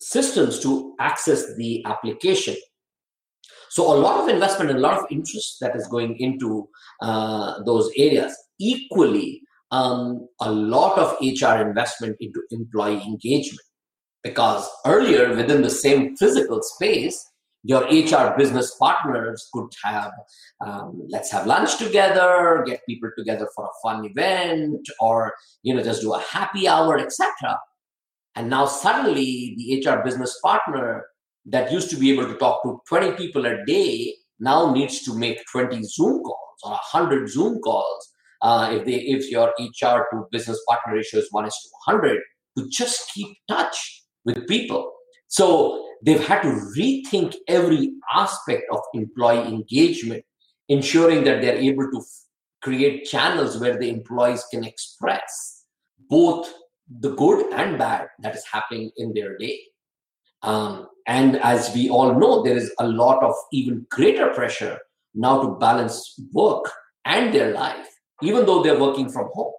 systems 0.00 0.60
to 0.60 0.94
access 1.00 1.56
the 1.56 1.84
application 1.84 2.56
so 3.70 3.92
a 3.92 3.98
lot 3.98 4.22
of 4.22 4.28
investment 4.28 4.70
and 4.70 4.78
a 4.78 4.82
lot 4.82 4.98
of 4.98 5.06
interest 5.10 5.58
that 5.60 5.76
is 5.76 5.86
going 5.88 6.16
into 6.18 6.68
uh, 7.02 7.62
those 7.64 7.90
areas. 7.96 8.36
Equally, 8.58 9.42
um, 9.70 10.28
a 10.40 10.50
lot 10.50 10.98
of 10.98 11.16
HR 11.20 11.60
investment 11.68 12.16
into 12.20 12.42
employee 12.50 13.02
engagement 13.02 13.60
because 14.22 14.68
earlier 14.86 15.34
within 15.34 15.62
the 15.62 15.70
same 15.70 16.16
physical 16.16 16.62
space, 16.62 17.24
your 17.64 17.82
HR 17.84 18.36
business 18.36 18.74
partners 18.76 19.48
could 19.52 19.68
have, 19.84 20.12
um, 20.64 21.02
let's 21.08 21.30
have 21.32 21.46
lunch 21.46 21.76
together, 21.76 22.64
get 22.66 22.80
people 22.88 23.10
together 23.16 23.48
for 23.54 23.66
a 23.66 23.78
fun 23.82 24.04
event, 24.04 24.88
or 25.00 25.34
you 25.62 25.74
know 25.74 25.82
just 25.82 26.02
do 26.02 26.14
a 26.14 26.20
happy 26.20 26.68
hour, 26.68 26.98
etc. 26.98 27.58
And 28.36 28.48
now 28.48 28.66
suddenly 28.66 29.56
the 29.58 29.84
HR 29.84 30.02
business 30.04 30.38
partner 30.42 31.04
that 31.50 31.72
used 31.72 31.90
to 31.90 31.96
be 31.96 32.12
able 32.12 32.26
to 32.26 32.36
talk 32.36 32.62
to 32.62 32.80
20 32.88 33.12
people 33.12 33.46
a 33.46 33.64
day 33.64 34.14
now 34.40 34.72
needs 34.72 35.02
to 35.02 35.14
make 35.16 35.40
20 35.50 35.82
Zoom 35.82 36.22
calls 36.22 36.58
or 36.62 36.70
100 36.70 37.28
Zoom 37.28 37.58
calls. 37.60 38.12
Uh, 38.40 38.70
if 38.72 38.84
they 38.84 38.94
if 38.94 39.28
your 39.30 39.52
HR 39.58 40.06
to 40.10 40.24
business 40.30 40.60
partner 40.68 40.94
ratio 40.94 41.20
is 41.20 41.28
one 41.32 41.46
is 41.46 41.54
to 41.54 41.92
100, 41.92 42.20
to 42.56 42.68
just 42.70 43.10
keep 43.12 43.36
touch 43.48 44.04
with 44.24 44.46
people. 44.46 44.92
So 45.26 45.84
they've 46.04 46.24
had 46.24 46.42
to 46.42 46.48
rethink 46.78 47.34
every 47.48 47.92
aspect 48.14 48.62
of 48.70 48.80
employee 48.94 49.48
engagement, 49.48 50.24
ensuring 50.68 51.24
that 51.24 51.42
they're 51.42 51.56
able 51.56 51.90
to 51.90 51.98
f- 51.98 52.04
create 52.62 53.04
channels 53.06 53.58
where 53.58 53.76
the 53.76 53.90
employees 53.90 54.44
can 54.52 54.64
express 54.64 55.64
both 56.08 56.52
the 57.00 57.10
good 57.10 57.52
and 57.52 57.76
bad 57.76 58.06
that 58.20 58.36
is 58.36 58.44
happening 58.50 58.90
in 58.96 59.12
their 59.14 59.36
day. 59.36 59.58
Um, 60.42 60.88
and 61.06 61.36
as 61.36 61.74
we 61.74 61.88
all 61.88 62.14
know, 62.14 62.42
there 62.42 62.56
is 62.56 62.72
a 62.78 62.86
lot 62.86 63.22
of 63.22 63.34
even 63.52 63.86
greater 63.90 64.28
pressure 64.28 64.78
now 65.14 65.42
to 65.42 65.56
balance 65.58 66.20
work 66.32 66.70
and 67.04 67.32
their 67.34 67.52
life, 67.52 67.88
even 68.22 68.46
though 68.46 68.62
they're 68.62 68.78
working 68.78 69.10
from 69.10 69.30
home, 69.32 69.52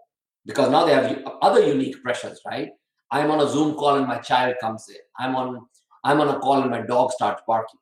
because 0.45 0.69
now 0.69 0.85
they 0.85 0.93
have 0.93 1.17
other 1.41 1.65
unique 1.65 2.01
pressures, 2.03 2.39
right? 2.45 2.69
I'm 3.11 3.31
on 3.31 3.41
a 3.41 3.49
Zoom 3.49 3.75
call 3.75 3.95
and 3.95 4.07
my 4.07 4.19
child 4.19 4.55
comes 4.61 4.85
in. 4.89 4.97
I'm 5.17 5.35
on 5.35 5.65
I'm 6.03 6.21
on 6.21 6.29
a 6.29 6.39
call 6.39 6.61
and 6.61 6.71
my 6.71 6.81
dog 6.81 7.11
starts 7.11 7.41
barking. 7.45 7.79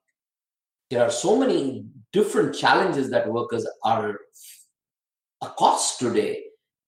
There 0.90 1.04
are 1.04 1.12
so 1.12 1.38
many 1.38 1.86
different 2.14 2.56
challenges 2.56 3.12
that 3.12 3.32
workers 3.32 3.68
are 3.84 4.18
across 5.44 5.98
today, 5.98 6.46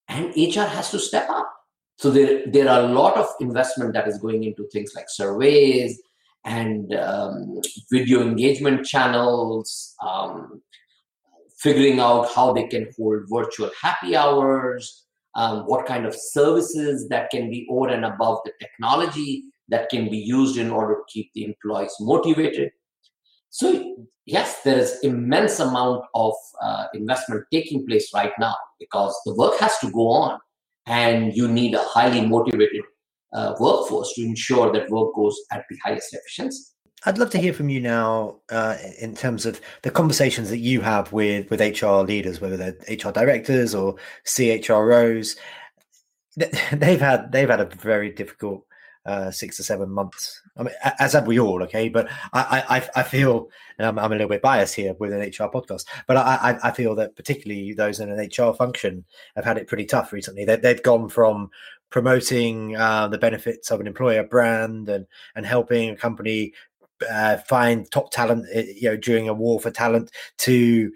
and 0.08 0.30
HR 0.30 0.62
has 0.62 0.90
to 0.92 1.00
step 1.00 1.30
up. 1.30 1.52
So 2.00 2.10
there, 2.10 2.44
there 2.48 2.70
are 2.70 2.80
a 2.80 2.94
lot 2.94 3.18
of 3.18 3.28
investment 3.42 3.94
that 3.94 4.08
is 4.08 4.20
going 4.20 4.46
into 4.46 4.66
things 4.72 4.94
like 4.96 5.10
surveys 5.10 6.02
and 6.46 6.94
um, 6.96 7.60
video 7.92 8.22
engagement 8.22 8.86
channels, 8.86 9.96
um, 10.02 10.62
figuring 11.58 12.00
out 12.00 12.32
how 12.34 12.54
they 12.54 12.68
can 12.68 12.88
hold 12.98 13.24
virtual 13.30 13.70
happy 13.82 14.16
hours, 14.16 15.08
um, 15.36 15.64
what 15.66 15.86
kind 15.86 16.06
of 16.06 16.16
services 16.16 17.10
that 17.10 17.32
can 17.32 17.50
be 17.50 17.68
over 17.70 17.90
and 17.90 18.06
above 18.06 18.40
the 18.46 18.54
technology 18.62 19.44
that 19.68 19.90
can 19.90 20.10
be 20.10 20.20
used 20.20 20.58
in 20.58 20.72
order 20.72 20.94
to 20.94 21.04
keep 21.10 21.30
the 21.34 21.44
employees 21.44 21.94
motivated. 22.00 22.72
So 23.50 24.08
yes, 24.26 24.62
there 24.64 24.80
is 24.80 25.00
immense 25.04 25.60
amount 25.60 26.06
of 26.16 26.34
uh, 26.64 26.86
investment 26.94 27.44
taking 27.52 27.86
place 27.86 28.10
right 28.14 28.32
now 28.40 28.56
because 28.80 29.14
the 29.26 29.36
work 29.36 29.60
has 29.60 29.78
to 29.80 29.92
go 29.92 30.08
on 30.08 30.40
and 30.90 31.36
you 31.36 31.48
need 31.48 31.76
a 31.76 31.84
highly 31.84 32.26
motivated 32.26 32.82
uh, 33.34 33.54
workforce 33.60 34.12
to 34.16 34.24
ensure 34.24 34.74
that 34.74 34.90
work 34.90 35.14
goes 35.16 35.40
at 35.52 35.64
the 35.70 35.78
highest 35.86 36.14
efficiency. 36.14 36.64
I'd 37.06 37.18
love 37.18 37.30
to 37.30 37.38
hear 37.38 37.54
from 37.54 37.70
you 37.70 37.80
now 37.80 38.42
uh, 38.50 38.76
in 39.00 39.16
terms 39.16 39.46
of 39.46 39.62
the 39.84 39.92
conversations 39.92 40.50
that 40.50 40.58
you 40.58 40.82
have 40.82 41.14
with 41.14 41.50
with 41.50 41.62
HR 41.62 42.02
leaders, 42.02 42.42
whether 42.42 42.58
they're 42.58 42.76
HR 42.90 43.12
directors 43.12 43.74
or 43.74 43.96
CHROs. 44.26 45.38
They've 46.72 47.00
had 47.00 47.32
they've 47.32 47.50
had 47.50 47.60
a 47.60 47.66
very 47.66 48.12
difficult 48.12 48.66
uh, 49.06 49.32
six 49.32 49.58
to 49.58 49.64
seven 49.64 49.90
months. 49.90 50.42
I 50.58 50.64
mean, 50.64 50.74
as 51.00 51.14
have 51.14 51.28
we 51.28 51.40
all, 51.40 51.64
okay. 51.64 51.90
But 51.90 52.10
I 52.34 52.64
I, 52.70 53.00
I 53.00 53.04
feel 53.04 53.50
and 53.78 53.88
I'm, 53.88 54.00
I'm, 54.00 54.12
a 54.12 54.16
little 54.16 54.30
bit 54.30 54.42
biased 54.42 54.76
here 54.76 54.94
with 55.00 55.14
an 55.14 55.22
HR 55.22 55.50
podcast, 55.50 55.86
but 56.06 56.18
I, 56.18 56.60
I 56.62 56.72
feel 56.72 56.96
that 56.96 57.16
particularly 57.16 57.74
those 57.74 58.00
in 58.00 58.12
an 58.12 58.20
HR 58.20 58.54
function 58.54 59.06
have 59.36 59.46
had 59.46 59.58
it 59.58 59.68
pretty 59.68 59.86
tough 59.86 60.12
recently. 60.12 60.46
They, 60.46 60.58
they've 60.58 60.84
gone 60.84 61.10
from 61.10 61.50
promoting 61.90 62.76
uh, 62.76 63.08
the 63.08 63.18
benefits 63.18 63.72
of 63.72 63.80
an 63.80 63.88
employer 63.88 64.24
brand 64.24 64.90
and 64.90 65.08
and 65.36 65.46
helping 65.46 65.90
a 65.90 65.96
company 65.96 66.54
uh, 67.10 67.38
find 67.38 67.90
top 67.92 68.12
talent, 68.12 68.46
eh, 68.54 68.66
you 68.76 68.90
know, 68.90 68.98
during 68.98 69.30
a 69.30 69.34
war 69.34 69.60
for 69.60 69.72
talent 69.72 70.12
to 70.40 70.92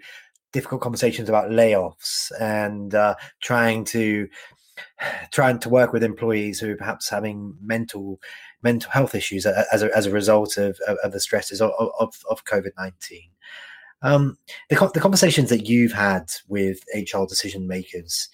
difficult 0.52 0.80
conversations 0.80 1.28
about 1.28 1.50
layoffs 1.50 2.30
and 2.40 2.94
uh, 2.94 3.14
trying 3.42 3.84
to 3.84 4.28
trying 5.30 5.58
to 5.60 5.68
work 5.68 5.92
with 5.92 6.02
employees 6.02 6.60
who 6.60 6.72
are 6.72 6.76
perhaps 6.76 7.08
having 7.08 7.56
mental 7.60 8.20
mental 8.62 8.90
health 8.90 9.14
issues 9.14 9.44
as 9.44 9.82
a, 9.82 9.94
as 9.94 10.06
a 10.06 10.10
result 10.10 10.56
of, 10.56 10.78
of, 10.88 10.96
of 11.04 11.12
the 11.12 11.20
stresses 11.20 11.60
of, 11.60 11.70
of, 11.98 12.14
of 12.30 12.44
COVID 12.44 12.70
nineteen. 12.78 13.30
Um, 14.02 14.36
the, 14.68 14.90
the 14.92 15.00
conversations 15.00 15.48
that 15.50 15.66
you've 15.66 15.92
had 15.92 16.30
with 16.48 16.80
HR 16.94 17.24
decision 17.26 17.66
makers 17.66 18.28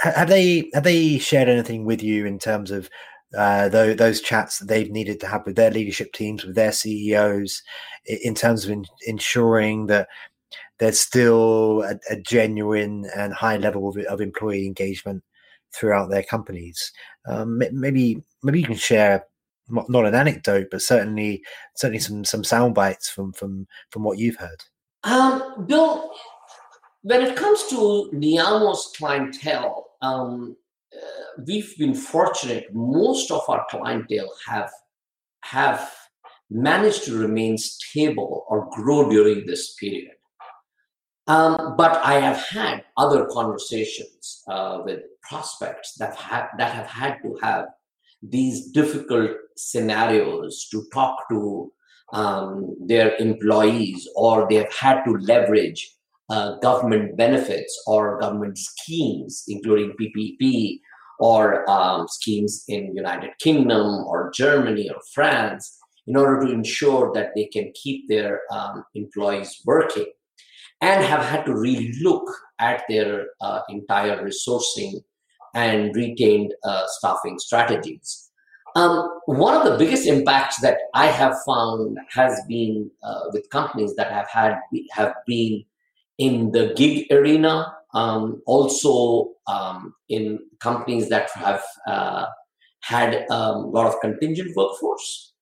have 0.00 0.28
they 0.28 0.70
have 0.74 0.84
they 0.84 1.18
shared 1.18 1.48
anything 1.48 1.84
with 1.84 2.02
you 2.02 2.26
in 2.26 2.38
terms 2.38 2.70
of 2.70 2.88
uh, 3.36 3.68
those, 3.68 3.96
those 3.96 4.20
chats 4.20 4.58
that 4.58 4.68
they've 4.68 4.90
needed 4.90 5.20
to 5.20 5.26
have 5.26 5.44
with 5.44 5.56
their 5.56 5.70
leadership 5.70 6.12
teams, 6.12 6.44
with 6.44 6.54
their 6.54 6.72
CEOs, 6.72 7.62
in 8.06 8.34
terms 8.34 8.64
of 8.64 8.70
in, 8.70 8.84
ensuring 9.06 9.86
that 9.88 10.08
there's 10.78 11.00
still 11.00 11.82
a, 11.82 11.98
a, 12.10 12.16
genuine 12.20 13.08
and 13.16 13.32
high 13.32 13.56
level 13.56 13.88
of, 13.88 13.96
of, 13.96 14.20
employee 14.20 14.66
engagement 14.66 15.22
throughout 15.74 16.10
their 16.10 16.22
companies. 16.22 16.92
Um, 17.26 17.62
maybe 17.72 18.22
maybe 18.42 18.60
you 18.60 18.66
can 18.66 18.76
share 18.76 19.24
not 19.68 20.06
an 20.06 20.14
anecdote, 20.14 20.68
but 20.70 20.82
certainly 20.82 21.42
certainly 21.76 22.00
some 22.00 22.24
some 22.24 22.44
sound 22.44 22.74
bites 22.74 23.08
from 23.08 23.32
from 23.32 23.66
from 23.90 24.04
what 24.04 24.18
you've 24.18 24.36
heard. 24.36 24.62
Um, 25.04 25.66
Bill, 25.66 26.10
when 27.02 27.22
it 27.22 27.36
comes 27.36 27.64
to 27.68 28.10
Neeyamo's 28.12 28.92
clientele, 28.96 29.86
um, 30.02 30.56
uh, 30.94 31.42
we've 31.46 31.76
been 31.78 31.94
fortunate. 31.94 32.66
Most 32.72 33.30
of 33.30 33.42
our 33.48 33.66
clientele 33.70 34.32
have 34.48 34.70
have 35.42 35.90
managed 36.50 37.04
to 37.04 37.18
remain 37.18 37.58
stable 37.58 38.44
or 38.48 38.68
grow 38.70 39.08
during 39.08 39.46
this 39.46 39.74
period. 39.74 40.15
Um, 41.28 41.74
but 41.76 42.00
I 42.04 42.20
have 42.20 42.36
had 42.36 42.84
other 42.96 43.26
conversations 43.26 44.42
uh, 44.48 44.82
with 44.84 45.00
prospects 45.22 45.94
that 45.98 46.14
have 46.16 46.50
that 46.58 46.72
have 46.72 46.86
had 46.86 47.18
to 47.22 47.36
have 47.42 47.66
these 48.22 48.70
difficult 48.70 49.30
scenarios 49.56 50.68
to 50.70 50.84
talk 50.92 51.28
to 51.30 51.72
um, 52.12 52.76
their 52.86 53.16
employees, 53.16 54.08
or 54.14 54.46
they 54.48 54.56
have 54.56 54.72
had 54.72 55.02
to 55.04 55.12
leverage 55.18 55.96
uh, 56.30 56.58
government 56.58 57.16
benefits 57.16 57.82
or 57.86 58.20
government 58.20 58.56
schemes, 58.58 59.44
including 59.48 59.94
PPP 60.00 60.80
or 61.18 61.68
um, 61.70 62.06
schemes 62.08 62.64
in 62.68 62.94
United 62.94 63.30
Kingdom 63.40 64.04
or 64.06 64.30
Germany 64.34 64.88
or 64.90 65.00
France, 65.14 65.78
in 66.06 66.16
order 66.16 66.46
to 66.46 66.52
ensure 66.52 67.12
that 67.14 67.30
they 67.34 67.46
can 67.46 67.72
keep 67.74 68.08
their 68.08 68.42
um, 68.52 68.84
employees 68.94 69.60
working, 69.64 70.06
and 70.80 71.04
have 71.04 71.24
had 71.24 71.44
to 71.46 71.54
really 71.54 71.94
look 72.02 72.28
at 72.58 72.82
their 72.88 73.26
uh, 73.40 73.60
entire 73.68 74.24
resourcing 74.24 75.02
and 75.54 75.94
retained 75.94 76.54
uh, 76.64 76.84
staffing 76.86 77.38
strategies. 77.38 78.30
Um, 78.74 79.20
one 79.24 79.54
of 79.54 79.64
the 79.64 79.78
biggest 79.78 80.06
impacts 80.06 80.60
that 80.60 80.76
I 80.92 81.06
have 81.06 81.34
found 81.46 81.98
has 82.10 82.38
been 82.46 82.90
uh, 83.02 83.20
with 83.32 83.48
companies 83.48 83.96
that 83.96 84.12
have 84.12 84.28
had 84.28 84.58
have 84.92 85.14
been 85.26 85.64
in 86.18 86.52
the 86.52 86.74
gig 86.76 87.06
arena, 87.10 87.74
um, 87.94 88.42
also 88.46 89.32
um, 89.46 89.94
in 90.10 90.38
companies 90.60 91.08
that 91.08 91.30
have 91.30 91.62
uh, 91.86 92.26
had 92.80 93.26
um, 93.30 93.56
a 93.56 93.68
lot 93.68 93.86
of 93.86 93.98
contingent 94.00 94.54
workforce 94.54 95.32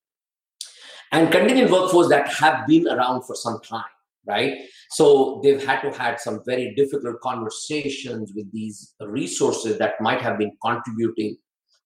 and 1.12 1.30
contingent 1.30 1.70
workforce 1.70 2.08
that 2.08 2.28
have 2.28 2.66
been 2.66 2.88
around 2.88 3.22
for 3.22 3.34
some 3.34 3.60
time 3.60 3.93
right 4.26 4.54
so 4.90 5.40
they've 5.42 5.64
had 5.64 5.80
to 5.80 5.90
had 5.90 6.18
some 6.20 6.40
very 6.46 6.74
difficult 6.74 7.20
conversations 7.20 8.32
with 8.34 8.50
these 8.52 8.94
resources 9.00 9.78
that 9.78 10.00
might 10.00 10.20
have 10.20 10.38
been 10.38 10.52
contributing 10.64 11.36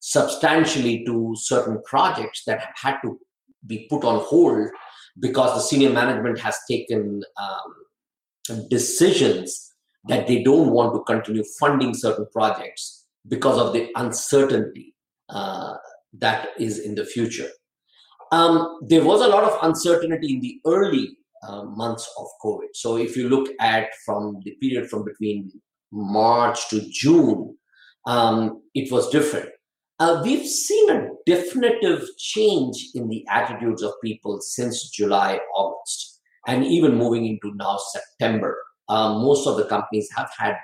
substantially 0.01 1.05
to 1.05 1.35
certain 1.37 1.81
projects 1.85 2.45
that 2.47 2.69
had 2.81 2.99
to 3.03 3.19
be 3.67 3.87
put 3.91 4.05
on 4.05 4.21
hold 4.21 4.69
because 5.21 5.55
the 5.55 5.61
senior 5.61 5.91
management 5.91 6.39
has 6.39 6.57
taken 6.71 7.23
um, 7.41 8.69
decisions 8.69 9.73
that 10.05 10.27
they 10.27 10.43
don't 10.43 10.71
want 10.71 10.95
to 10.95 11.03
continue 11.13 11.45
funding 11.59 11.93
certain 11.93 12.27
projects 12.33 13.07
because 13.27 13.59
of 13.59 13.73
the 13.73 13.89
uncertainty 13.97 14.95
uh, 15.29 15.75
that 16.13 16.49
is 16.59 16.79
in 16.81 16.95
the 16.95 17.05
future. 17.05 17.49
Um, 18.31 18.79
there 18.87 19.05
was 19.05 19.21
a 19.21 19.29
lot 19.29 19.45
of 19.45 19.59
uncertainty 19.63 20.35
in 20.35 20.41
the 20.41 20.61
early 20.67 21.17
uh, 21.43 21.65
months 21.65 22.09
of 22.19 22.27
COVID. 22.45 22.69
So 22.75 22.97
if 22.97 23.17
you 23.17 23.29
look 23.29 23.49
at 23.61 23.89
from 24.05 24.41
the 24.45 24.53
period 24.61 24.89
from 24.89 25.05
between 25.05 25.53
March 25.93 26.69
to 26.71 26.81
June, 26.91 27.57
um, 28.07 28.63
it 28.75 28.91
was 28.93 29.11
different. 29.11 29.51
Uh, 30.01 30.21
we've 30.25 30.47
seen 30.47 30.91
a 30.91 31.09
definitive 31.27 32.07
change 32.19 32.91
in 32.95 33.09
the 33.09 33.27
attitudes 33.29 33.83
of 33.83 33.93
people 34.03 34.41
since 34.41 34.91
July, 34.91 35.41
August 35.55 36.19
and 36.49 36.65
even 36.65 36.95
moving 36.95 37.27
into 37.27 37.55
now 37.57 37.79
September, 37.93 38.57
um, 38.89 39.23
most 39.23 39.47
of 39.47 39.59
the 39.59 39.67
companies 39.67 40.09
have 40.17 40.31
had 40.37 40.57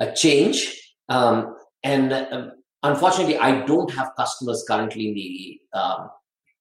a 0.00 0.12
change. 0.12 0.94
Um, 1.08 1.56
and 1.82 2.12
uh, 2.12 2.50
unfortunately, 2.82 3.38
I 3.38 3.64
don't 3.64 3.90
have 3.92 4.10
customers 4.16 4.64
currently 4.68 5.08
in 5.08 5.14
the 5.14 5.60
um, 5.78 6.10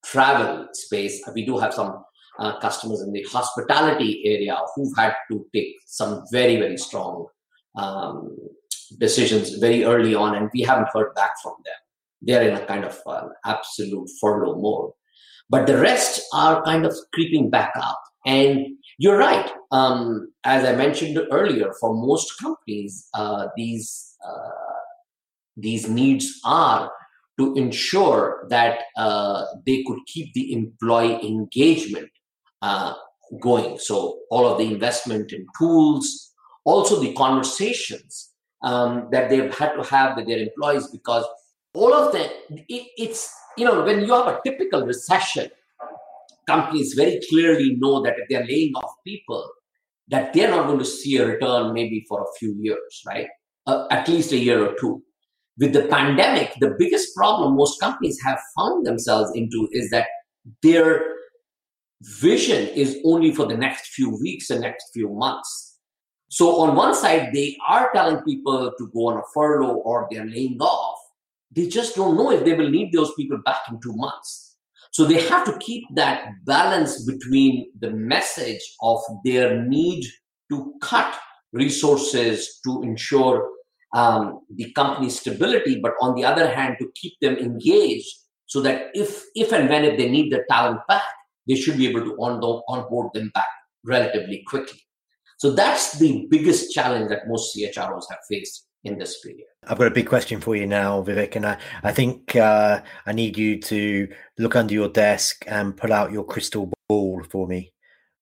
travel 0.06 0.70
space. 0.72 1.22
We 1.36 1.46
do 1.46 1.58
have 1.58 1.74
some 1.74 2.04
uh, 2.40 2.60
customers 2.60 3.02
in 3.02 3.12
the 3.12 3.24
hospitality 3.24 4.22
area 4.26 4.58
who've 4.76 4.96
had 4.98 5.14
to 5.30 5.46
take 5.54 5.76
some 5.86 6.24
very, 6.32 6.58
very 6.58 6.78
strong 6.78 7.28
um, 7.76 8.38
decisions 9.00 9.56
very 9.56 9.84
early 9.84 10.16
on, 10.16 10.36
and 10.36 10.50
we 10.54 10.62
haven't 10.62 10.90
heard 10.94 11.14
back 11.16 11.32
from 11.42 11.54
them. 11.66 11.76
They're 12.22 12.48
in 12.48 12.56
a 12.56 12.66
kind 12.66 12.86
of 12.86 13.00
an 13.06 13.32
absolute 13.46 14.10
furlough 14.20 14.56
mode. 14.56 14.92
But 15.50 15.68
the 15.68 15.78
rest 15.78 16.22
are 16.34 16.64
kind 16.64 16.86
of 16.86 16.96
creeping 17.14 17.50
back 17.50 17.74
up. 17.76 18.02
And 18.26 18.68
you're 18.98 19.18
right. 19.18 19.52
Um, 19.72 20.32
as 20.44 20.64
I 20.64 20.76
mentioned 20.76 21.20
earlier, 21.32 21.74
for 21.80 21.94
most 21.94 22.38
companies, 22.40 23.08
uh, 23.14 23.48
these 23.58 24.16
uh, 24.26 24.50
these 25.58 25.90
needs 25.90 26.40
are 26.46 26.92
to 27.40 27.54
ensure 27.56 28.46
that 28.50 28.84
uh, 28.98 29.46
they 29.66 29.84
could 29.84 30.00
keep 30.08 30.34
the 30.34 30.54
employee 30.54 31.26
engagement 31.28 32.10
uh, 32.62 32.94
going. 33.40 33.78
So 33.80 34.20
all 34.30 34.46
of 34.48 34.58
the 34.58 34.66
investment 34.66 35.32
in 35.32 35.46
tools, 35.58 36.34
also 36.66 37.00
the 37.00 37.14
conversations 37.14 38.32
um, 38.64 39.08
that 39.12 39.30
they've 39.30 39.54
had 39.58 39.74
to 39.74 39.84
have 39.84 40.18
with 40.18 40.28
their 40.28 40.40
employees, 40.40 40.88
because 40.88 41.26
all 41.74 41.94
of 41.94 42.14
that, 42.14 42.32
it, 42.50 42.88
it's 42.98 43.34
you 43.58 43.66
know 43.66 43.84
when 43.84 44.02
you 44.02 44.14
have 44.14 44.28
a 44.28 44.40
typical 44.46 44.86
recession 44.86 45.50
companies 46.48 46.94
very 46.94 47.20
clearly 47.30 47.78
know 47.80 48.02
that 48.04 48.16
if 48.18 48.28
they're 48.30 48.46
laying 48.46 48.74
off 48.76 48.92
people, 49.06 49.50
that 50.10 50.34
they're 50.34 50.50
not 50.50 50.68
going 50.68 50.80
to 50.80 50.86
see 50.86 51.18
a 51.18 51.26
return 51.26 51.74
maybe 51.74 52.06
for 52.08 52.22
a 52.22 52.38
few 52.38 52.56
years, 52.60 53.02
right? 53.08 53.28
Uh, 53.68 53.86
at 53.92 54.08
least 54.08 54.32
a 54.32 54.38
year 54.38 54.66
or 54.66 54.76
two. 54.80 55.02
With 55.58 55.74
the 55.74 55.84
pandemic, 55.84 56.54
the 56.60 56.76
biggest 56.78 57.16
problem 57.16 57.56
most 57.56 57.80
companies 57.80 58.20
have 58.26 58.40
found 58.58 58.86
themselves 58.86 59.32
into 59.36 59.68
is 59.72 59.90
that 59.92 60.08
their 60.64 61.06
vision 62.02 62.68
is 62.70 63.00
only 63.06 63.32
for 63.32 63.46
the 63.46 63.58
next 63.58 63.88
few 63.94 64.10
weeks 64.20 64.50
and 64.50 64.62
next 64.62 64.92
few 64.94 65.10
months. 65.10 65.80
So 66.30 66.62
on 66.62 66.76
one 66.76 66.96
side, 66.96 67.32
they 67.34 67.58
are 67.68 67.92
telling 67.94 68.24
people 68.24 68.72
to 68.78 68.92
go 68.94 69.08
on 69.10 69.18
a 69.18 69.24
furlough 69.34 69.76
or 69.76 70.08
they're 70.10 70.26
laying 70.26 70.58
off. 70.62 70.98
They 71.54 71.68
just 71.68 71.96
don't 71.96 72.16
know 72.16 72.32
if 72.32 72.46
they 72.46 72.54
will 72.54 72.70
need 72.70 72.94
those 72.94 73.14
people 73.16 73.40
back 73.44 73.64
in 73.70 73.80
two 73.82 73.94
months. 73.96 74.56
So 74.92 75.06
they 75.06 75.22
have 75.28 75.46
to 75.46 75.58
keep 75.60 75.84
that 75.96 76.30
balance 76.46 77.06
between 77.06 77.72
the 77.80 77.92
message 77.92 78.62
of 78.82 79.00
their 79.24 79.62
need 79.64 80.06
to 80.52 80.74
cut 80.82 81.18
resources 81.54 82.60
to 82.66 82.82
ensure 82.84 83.50
um, 83.94 84.42
the 84.56 84.72
company's 84.74 85.20
stability, 85.20 85.80
but 85.82 85.94
on 86.02 86.16
the 86.16 86.24
other 86.24 86.50
hand, 86.50 86.78
to 86.80 86.90
keep 86.96 87.14
them 87.22 87.36
engaged 87.38 88.08
so 88.46 88.62
that 88.62 88.90
if, 88.94 89.24
if 89.36 89.52
and 89.52 89.70
when 89.70 89.84
if 89.84 89.98
they 89.98 90.10
need 90.10 90.32
the 90.32 90.44
talent 90.50 90.80
back, 90.88 91.04
they 91.48 91.56
should 91.56 91.78
be 91.78 91.88
able 91.88 92.02
to 92.02 92.16
on- 92.18 92.62
onboard 92.68 93.14
them 93.14 93.32
back 93.34 93.48
relatively 93.84 94.44
quickly. 94.48 94.80
So 95.38 95.52
that's 95.52 95.98
the 95.98 96.28
biggest 96.30 96.72
challenge 96.72 97.10
that 97.10 97.28
most 97.28 97.56
CHROs 97.56 98.04
have 98.10 98.20
faced 98.30 98.68
in 98.84 98.98
this 98.98 99.20
period. 99.22 99.46
I've 99.68 99.78
got 99.78 99.88
a 99.88 99.92
big 99.92 100.08
question 100.08 100.40
for 100.40 100.56
you 100.56 100.68
now, 100.68 101.04
Vivek, 101.04 101.36
and 101.36 101.46
I, 101.46 101.58
I 101.84 101.92
think 101.92 102.36
uh, 102.36 102.82
I 103.06 103.12
need 103.12 103.38
you 103.38 103.60
to 103.62 104.08
look 104.38 104.56
under 104.56 104.74
your 104.74 104.90
desk 104.90 105.44
and 105.48 105.78
pull 105.78 105.94
out 105.94 106.12
your 106.12 106.26
crystal 106.26 106.72
ball 106.88 107.24
for 107.30 107.48
me. 107.48 107.74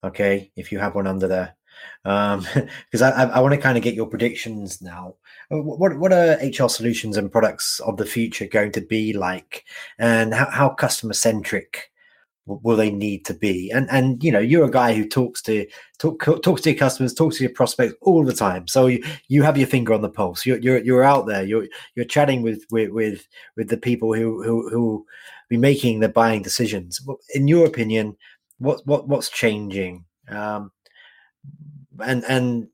Okay, 0.04 0.52
if 0.56 0.72
you 0.72 0.80
have 0.80 0.96
one 0.96 1.08
under 1.08 1.28
there, 1.28 1.56
because 2.04 3.02
um, 3.02 3.14
I, 3.16 3.24
I 3.24 3.40
want 3.42 3.54
to 3.54 3.60
kind 3.60 3.78
of 3.78 3.84
get 3.84 3.96
your 3.96 4.08
predictions 4.08 4.82
now. 4.82 5.16
What 5.50 5.98
what 5.98 6.14
are 6.14 6.38
HR 6.42 6.70
solutions 6.70 7.18
and 7.18 7.32
products 7.32 7.80
of 7.82 7.98
the 7.98 8.06
future 8.06 8.48
going 8.48 8.72
to 8.74 8.82
be 8.82 9.14
like, 9.14 9.66
and 9.98 10.34
how, 10.34 10.50
how 10.50 10.70
customer 10.70 11.14
centric 11.14 11.92
will 12.64 12.76
they 12.76 12.92
need 12.92 13.26
to 13.26 13.34
be? 13.34 13.72
And 13.72 13.88
and 13.92 14.24
you 14.24 14.32
know, 14.32 14.40
you're 14.40 14.66
a 14.66 14.72
guy 14.72 14.94
who 14.94 15.08
talks 15.08 15.42
to 15.44 15.66
talk 15.98 16.24
talks 16.42 16.62
to 16.62 16.72
your 16.72 16.80
customers, 16.80 17.14
talks 17.14 17.38
to 17.38 17.44
your 17.44 17.54
prospects 17.54 17.96
all 18.02 18.26
the 18.26 18.34
time. 18.34 18.68
So 18.68 18.88
you, 18.88 19.04
you 19.28 19.44
have 19.44 19.58
your 19.58 19.68
finger 19.68 19.94
on 19.94 20.02
the 20.02 20.10
pulse. 20.10 20.46
You're 20.46 20.58
you're, 20.60 20.80
you're 20.80 21.04
out 21.04 21.28
there. 21.28 21.44
You're 21.44 21.68
you're 21.96 22.06
chatting 22.06 22.42
with 22.42 22.66
with 22.72 22.90
with, 22.92 23.28
with 23.56 23.70
the 23.70 23.78
people 23.78 24.14
who 24.14 24.44
who 24.44 24.70
who 24.70 25.06
be 25.50 25.58
making 25.58 26.00
the 26.00 26.10
buying 26.10 26.42
decisions. 26.42 27.00
In 27.34 27.48
your 27.48 27.66
opinion, 27.66 28.18
what 28.58 28.82
what 28.86 29.08
what's 29.08 29.30
changing? 29.30 30.06
Um, 30.30 30.72
and 32.02 32.24
and 32.26 32.68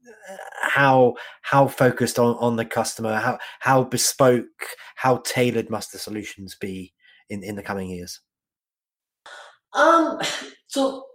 how 0.61 1.15
how 1.41 1.67
focused 1.67 2.19
on 2.19 2.35
on 2.37 2.55
the 2.55 2.65
customer 2.65 3.15
how 3.15 3.37
how 3.59 3.83
bespoke 3.83 4.45
how 4.95 5.17
tailored 5.25 5.69
must 5.69 5.91
the 5.91 5.97
solutions 5.97 6.55
be 6.55 6.93
in 7.29 7.43
in 7.43 7.55
the 7.55 7.63
coming 7.63 7.89
years 7.89 8.21
um 9.75 10.19
so 10.67 11.05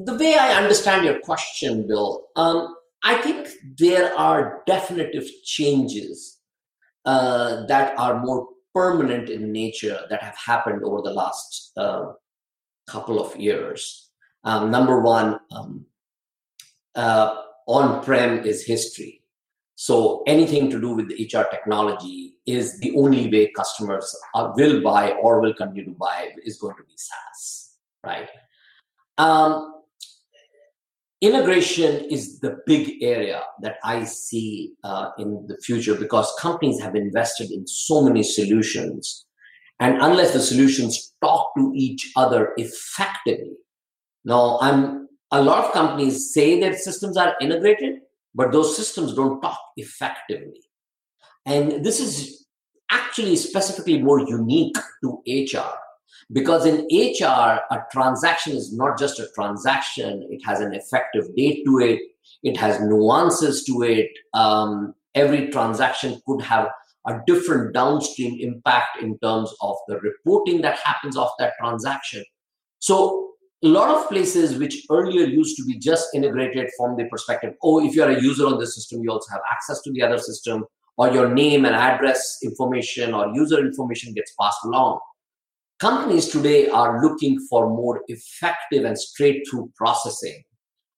the 0.00 0.14
way 0.14 0.36
i 0.36 0.54
understand 0.54 1.04
your 1.04 1.20
question 1.20 1.86
bill 1.86 2.26
um 2.36 2.74
i 3.04 3.14
think 3.22 3.48
there 3.78 4.16
are 4.18 4.62
definitive 4.66 5.28
changes 5.44 6.38
uh, 7.04 7.64
that 7.66 7.96
are 7.96 8.18
more 8.24 8.48
permanent 8.74 9.28
in 9.28 9.52
nature 9.52 10.00
that 10.10 10.20
have 10.20 10.36
happened 10.36 10.82
over 10.82 11.00
the 11.02 11.12
last 11.12 11.70
uh, 11.76 12.06
couple 12.88 13.24
of 13.24 13.36
years 13.36 14.10
um, 14.46 14.70
number 14.70 15.00
one 15.00 15.40
um, 15.50 15.86
uh, 16.94 17.42
on-prem 17.66 18.44
is 18.44 18.64
history. 18.64 19.22
So 19.74 20.22
anything 20.26 20.70
to 20.70 20.80
do 20.80 20.94
with 20.94 21.08
the 21.08 21.24
HR 21.24 21.44
technology 21.50 22.36
is 22.46 22.78
the 22.78 22.94
only 22.96 23.30
way 23.30 23.50
customers 23.54 24.16
are, 24.34 24.54
will 24.56 24.80
buy 24.82 25.10
or 25.12 25.40
will 25.40 25.52
continue 25.52 25.84
to 25.84 25.98
buy 25.98 26.30
is 26.44 26.58
going 26.58 26.76
to 26.76 26.84
be 26.84 26.94
SaaS, 26.96 27.65
right? 28.04 28.28
Um, 29.18 29.82
integration 31.20 32.04
is 32.10 32.40
the 32.40 32.58
big 32.66 33.02
area 33.02 33.42
that 33.62 33.76
I 33.82 34.04
see 34.04 34.72
uh, 34.84 35.10
in 35.18 35.46
the 35.48 35.56
future 35.58 35.94
because 35.94 36.32
companies 36.38 36.80
have 36.80 36.94
invested 36.94 37.50
in 37.50 37.66
so 37.66 38.02
many 38.02 38.22
solutions. 38.22 39.26
And 39.80 40.00
unless 40.00 40.32
the 40.32 40.40
solutions 40.40 41.14
talk 41.22 41.50
to 41.56 41.72
each 41.74 42.12
other 42.16 42.52
effectively, 42.56 43.56
now 44.24 44.58
I'm 44.60 45.08
a 45.32 45.42
lot 45.42 45.64
of 45.64 45.72
companies 45.72 46.32
say 46.32 46.60
their 46.60 46.76
systems 46.76 47.16
are 47.16 47.34
integrated, 47.40 48.00
but 48.34 48.52
those 48.52 48.76
systems 48.76 49.14
don't 49.14 49.40
talk 49.40 49.58
effectively. 49.76 50.60
And 51.46 51.84
this 51.84 52.00
is 52.00 52.46
actually 52.90 53.36
specifically 53.36 54.00
more 54.00 54.20
unique 54.20 54.76
to 55.02 55.22
HR 55.26 55.74
because 56.32 56.66
in 56.66 56.86
HR, 56.90 57.60
a 57.70 57.78
transaction 57.92 58.54
is 58.56 58.72
not 58.72 58.98
just 58.98 59.20
a 59.20 59.28
transaction, 59.34 60.26
it 60.30 60.44
has 60.44 60.60
an 60.60 60.74
effective 60.74 61.24
date 61.36 61.64
to 61.64 61.78
it, 61.78 62.00
it 62.42 62.56
has 62.56 62.80
nuances 62.80 63.64
to 63.64 63.82
it. 63.82 64.10
Um, 64.34 64.94
every 65.14 65.48
transaction 65.48 66.20
could 66.26 66.42
have 66.42 66.68
a 67.06 67.20
different 67.26 67.72
downstream 67.72 68.38
impact 68.40 69.00
in 69.00 69.18
terms 69.20 69.54
of 69.60 69.76
the 69.86 69.98
reporting 70.00 70.60
that 70.62 70.78
happens 70.78 71.16
off 71.16 71.30
that 71.38 71.52
transaction. 71.60 72.24
So 72.80 73.26
a 73.62 73.68
lot 73.68 73.88
of 73.88 74.08
places 74.08 74.58
which 74.58 74.84
earlier 74.90 75.24
used 75.24 75.56
to 75.56 75.64
be 75.64 75.78
just 75.78 76.08
integrated 76.14 76.68
from 76.76 76.96
the 76.96 77.04
perspective 77.06 77.54
oh 77.62 77.84
if 77.84 77.94
you're 77.94 78.10
a 78.10 78.20
user 78.20 78.46
on 78.46 78.58
the 78.58 78.66
system 78.66 79.00
you 79.02 79.10
also 79.10 79.32
have 79.32 79.40
access 79.50 79.80
to 79.80 79.90
the 79.92 80.02
other 80.02 80.18
system 80.18 80.64
or 80.98 81.10
your 81.10 81.32
name 81.32 81.64
and 81.64 81.74
address 81.74 82.38
information 82.42 83.14
or 83.14 83.28
user 83.34 83.58
information 83.60 84.12
gets 84.12 84.34
passed 84.38 84.58
along 84.64 85.00
companies 85.78 86.28
today 86.28 86.68
are 86.68 87.02
looking 87.02 87.38
for 87.48 87.68
more 87.68 88.02
effective 88.08 88.84
and 88.84 88.98
straight 88.98 89.46
through 89.48 89.70
processing 89.76 90.42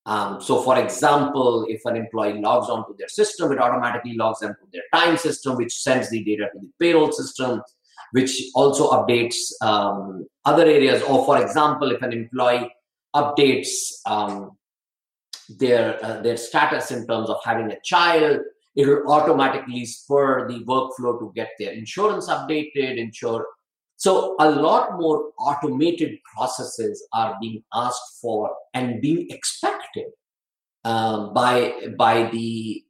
um, 0.07 0.41
so 0.41 0.63
for 0.63 0.79
example 0.79 1.67
if 1.69 1.81
an 1.85 1.97
employee 1.97 2.41
logs 2.41 2.69
onto 2.69 2.97
their 2.97 3.09
system 3.09 3.53
it 3.53 3.61
automatically 3.61 4.15
logs 4.15 4.41
them 4.41 4.55
to 4.61 4.67
their 4.73 4.83
time 4.93 5.17
system 5.17 5.57
which 5.57 5.75
sends 5.75 6.11
the 6.11 6.23
data 6.25 6.49
to 6.53 6.61
the 6.61 6.71
payroll 6.79 7.13
system 7.13 7.61
which 8.13 8.51
also 8.55 8.91
updates 8.91 9.37
um, 9.61 10.27
other 10.45 10.65
areas. 10.65 11.03
Or, 11.03 11.25
for 11.25 11.41
example, 11.43 11.91
if 11.91 12.03
an 12.03 12.13
employee 12.13 12.71
updates 13.15 13.69
um, 14.07 14.53
their 15.49 16.03
uh, 16.05 16.21
their 16.21 16.37
status 16.37 16.91
in 16.91 17.07
terms 17.07 17.31
of 17.31 17.39
having 17.45 17.71
a 17.71 17.81
child, 17.83 18.41
it 18.77 18.87
will 18.87 19.11
automatically 19.11 19.85
spur 19.87 20.49
the 20.49 20.61
workflow 20.65 21.19
to 21.19 21.33
get 21.35 21.51
their 21.59 21.73
insurance 21.73 22.29
updated, 22.29 22.99
ensure. 22.99 23.47
So 23.99 24.37
a 24.39 24.51
lot 24.51 24.99
more 24.99 25.33
automated 25.39 26.19
processes 26.35 27.07
are 27.13 27.37
being 27.41 27.63
asked 27.75 28.21
for 28.23 28.55
and 28.73 29.03
being 29.03 29.27
expected 29.31 30.07
um, 30.85 31.35
by 31.35 31.75
by 31.99 32.31
the 32.31 32.85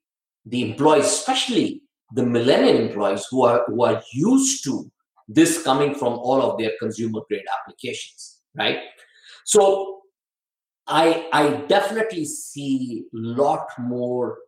the 0.46 0.70
employees, 0.70 1.06
especially 1.06 1.82
the 2.12 2.24
millennial 2.24 2.76
employees 2.76 3.26
who 3.30 3.44
are 3.44 3.64
who 3.66 3.82
are 3.84 4.02
used 4.12 4.64
to 4.64 4.90
this 5.28 5.62
coming 5.62 5.94
from 5.94 6.14
all 6.14 6.42
of 6.42 6.58
their 6.58 6.72
consumer 6.78 7.20
grade 7.28 7.44
applications, 7.60 8.40
right? 8.54 8.78
So 9.44 10.02
I, 10.86 11.28
I 11.32 11.50
definitely 11.68 12.24
see 12.24 13.04
a 13.14 13.16
lot 13.16 13.68
more 13.78 14.38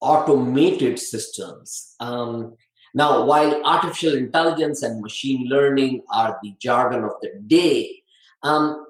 automated 0.00 0.98
systems. 0.98 1.96
Um, 1.98 2.56
now, 2.94 3.24
while 3.24 3.62
artificial 3.64 4.14
intelligence 4.14 4.82
and 4.82 5.00
machine 5.00 5.48
learning 5.48 6.02
are 6.12 6.38
the 6.42 6.54
jargon 6.58 7.04
of 7.04 7.12
the 7.22 7.40
day, 7.46 8.02
um, 8.42 8.86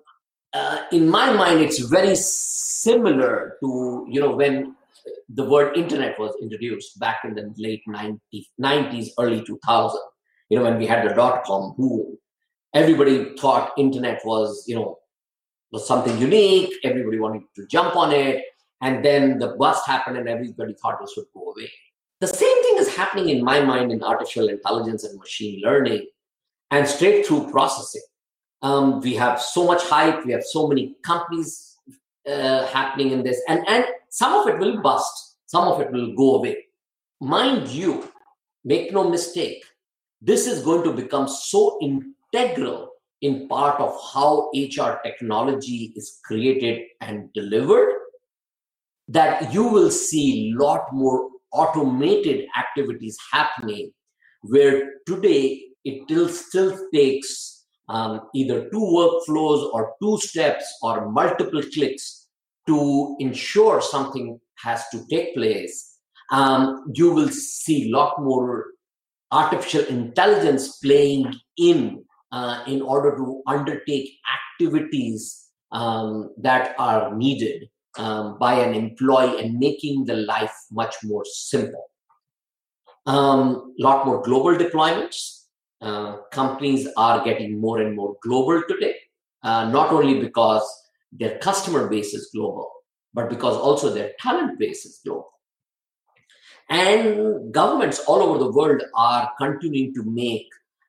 uh, 0.52 0.84
in 0.92 1.08
my 1.08 1.32
mind, 1.32 1.60
it's 1.60 1.78
very 1.78 2.14
similar 2.14 3.56
to 3.60 4.06
you 4.08 4.20
know 4.20 4.34
when 4.34 4.74
the 5.28 5.44
word 5.44 5.76
internet 5.76 6.18
was 6.18 6.34
introduced 6.40 6.98
back 6.98 7.18
in 7.24 7.34
the 7.34 7.52
late 7.56 7.82
90s, 7.88 8.46
90s 8.60 9.08
early 9.18 9.40
2000s 9.42 9.96
you 10.48 10.58
know 10.58 10.64
when 10.64 10.78
we 10.78 10.86
had 10.86 11.08
the 11.08 11.14
dot 11.14 11.44
com 11.44 11.74
boom. 11.76 12.16
Everybody 12.74 13.36
thought 13.36 13.72
internet 13.78 14.20
was 14.24 14.64
you 14.66 14.74
know 14.74 14.98
was 15.72 15.86
something 15.86 16.16
unique 16.18 16.72
everybody 16.84 17.18
wanted 17.18 17.42
to 17.56 17.66
jump 17.66 17.96
on 17.96 18.12
it 18.12 18.42
and 18.80 19.04
then 19.04 19.38
the 19.38 19.48
bust 19.58 19.86
happened 19.86 20.16
and 20.16 20.28
everybody 20.28 20.74
thought 20.80 20.98
this 21.00 21.12
would 21.16 21.26
go 21.34 21.52
away 21.52 21.70
the 22.20 22.26
same 22.26 22.62
thing 22.62 22.76
is 22.78 22.94
happening 22.94 23.28
in 23.28 23.44
my 23.44 23.60
mind 23.60 23.92
in 23.92 24.02
artificial 24.02 24.48
intelligence 24.48 25.04
and 25.04 25.18
machine 25.18 25.60
learning 25.62 26.06
and 26.70 26.86
straight 26.86 27.26
through 27.26 27.50
processing. 27.50 28.02
Um, 28.62 29.00
we 29.00 29.14
have 29.14 29.40
so 29.40 29.64
much 29.64 29.82
hype 29.84 30.24
we 30.26 30.32
have 30.32 30.42
so 30.42 30.66
many 30.66 30.96
companies 31.04 31.76
uh, 32.28 32.66
happening 32.66 33.12
in 33.12 33.22
this 33.22 33.40
and 33.48 33.64
and 33.68 33.84
some 34.10 34.34
of 34.34 34.48
it 34.48 34.58
will 34.58 34.82
bust 34.82 35.36
some 35.46 35.68
of 35.68 35.80
it 35.80 35.92
will 35.92 36.14
go 36.14 36.36
away. 36.36 36.64
Mind 37.20 37.68
you 37.68 38.12
make 38.64 38.92
no 38.92 39.08
mistake 39.08 39.64
this 40.20 40.46
is 40.46 40.62
going 40.62 40.82
to 40.82 40.92
become 40.92 41.28
so 41.28 41.78
integral 41.80 42.90
in 43.22 43.48
part 43.48 43.80
of 43.80 43.98
how 44.12 44.50
HR 44.54 45.00
technology 45.04 45.92
is 45.96 46.18
created 46.24 46.82
and 47.00 47.32
delivered 47.32 47.94
that 49.08 49.52
you 49.52 49.64
will 49.64 49.90
see 49.90 50.50
a 50.50 50.62
lot 50.62 50.92
more 50.92 51.30
automated 51.52 52.46
activities 52.58 53.16
happening 53.32 53.90
where 54.42 54.90
today 55.06 55.62
it 55.84 56.30
still 56.30 56.78
takes 56.94 57.66
um, 57.88 58.20
either 58.34 58.68
two 58.70 58.80
workflows 58.80 59.72
or 59.72 59.94
two 60.02 60.18
steps 60.18 60.64
or 60.82 61.10
multiple 61.10 61.62
clicks 61.74 62.26
to 62.66 63.16
ensure 63.18 63.80
something 63.80 64.38
has 64.62 64.86
to 64.88 65.04
take 65.08 65.34
place 65.34 65.96
um, 66.30 66.84
you 66.94 67.12
will 67.12 67.30
see 67.30 67.88
a 67.88 67.96
lot 67.96 68.22
more 68.22 68.66
artificial 69.32 69.84
intelligence 69.86 70.78
playing 70.78 71.34
in 71.56 72.04
uh, 72.32 72.62
in 72.66 72.82
order 72.82 73.16
to 73.16 73.42
undertake 73.46 74.10
activities 74.60 75.46
um, 75.72 76.30
that 76.38 76.74
are 76.78 77.14
needed 77.16 77.68
um, 77.98 78.38
by 78.38 78.54
an 78.54 78.74
employee 78.74 79.40
and 79.40 79.58
making 79.58 80.04
the 80.04 80.14
life 80.14 80.54
much 80.70 80.94
more 81.04 81.24
simple. 81.24 81.90
A 83.06 83.10
um, 83.10 83.74
lot 83.78 84.06
more 84.06 84.22
global 84.22 84.56
deployments. 84.56 85.44
Uh, 85.80 86.18
companies 86.32 86.88
are 86.96 87.24
getting 87.24 87.60
more 87.60 87.80
and 87.80 87.94
more 87.94 88.16
global 88.22 88.62
today, 88.68 88.96
uh, 89.42 89.68
not 89.68 89.92
only 89.92 90.20
because 90.20 90.64
their 91.12 91.38
customer 91.38 91.88
base 91.88 92.14
is 92.14 92.30
global, 92.34 92.70
but 93.14 93.28
because 93.30 93.56
also 93.56 93.92
their 93.92 94.12
talent 94.18 94.58
base 94.58 94.84
is 94.84 95.00
global. 95.04 95.30
And 96.68 97.52
governments 97.52 98.00
all 98.00 98.22
over 98.22 98.38
the 98.38 98.50
world 98.50 98.82
are 98.94 99.32
continuing 99.38 99.94
to 99.94 100.02
make 100.02 100.46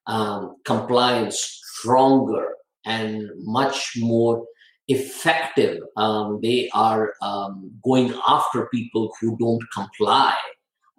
um, 0.08 0.58
compliance 0.66 1.62
stronger 1.64 2.56
and 2.86 3.30
much 3.38 3.94
more 3.98 4.46
effective. 4.90 5.82
Um, 5.96 6.40
they 6.42 6.70
are 6.74 7.14
um, 7.22 7.72
going 7.84 8.14
after 8.28 8.68
people 8.68 9.12
who 9.22 9.38
don't 9.38 9.64
comply 9.74 10.36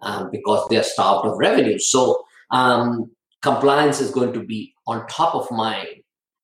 um, 0.01 0.29
because 0.31 0.67
they're 0.69 0.83
starved 0.83 1.27
of 1.27 1.37
revenue. 1.37 1.77
So 1.77 2.23
um, 2.51 3.11
compliance 3.41 3.99
is 3.99 4.11
going 4.11 4.33
to 4.33 4.43
be 4.43 4.73
on 4.87 5.05
top 5.07 5.35
of 5.35 5.51
mind. 5.51 5.87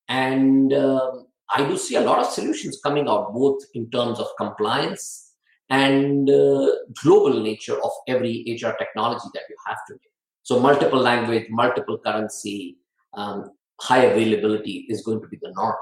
And 0.08 0.72
uh, 0.72 1.10
I 1.54 1.66
do 1.66 1.76
see 1.76 1.96
a 1.96 2.00
lot 2.00 2.18
of 2.18 2.26
solutions 2.26 2.80
coming 2.82 3.08
out, 3.08 3.32
both 3.34 3.58
in 3.74 3.90
terms 3.90 4.20
of 4.20 4.28
compliance 4.38 5.32
and 5.70 6.28
uh, 6.30 6.70
global 7.02 7.42
nature 7.42 7.78
of 7.82 7.90
every 8.06 8.44
HR 8.46 8.72
technology 8.78 9.28
that 9.34 9.42
you 9.48 9.56
have 9.66 9.78
today. 9.86 10.00
So 10.42 10.60
multiple 10.60 11.00
language, 11.00 11.46
multiple 11.50 11.98
currency, 11.98 12.78
um, 13.14 13.50
high 13.80 14.04
availability 14.04 14.86
is 14.88 15.02
going 15.02 15.20
to 15.20 15.28
be 15.28 15.38
the 15.42 15.52
norm. 15.54 15.74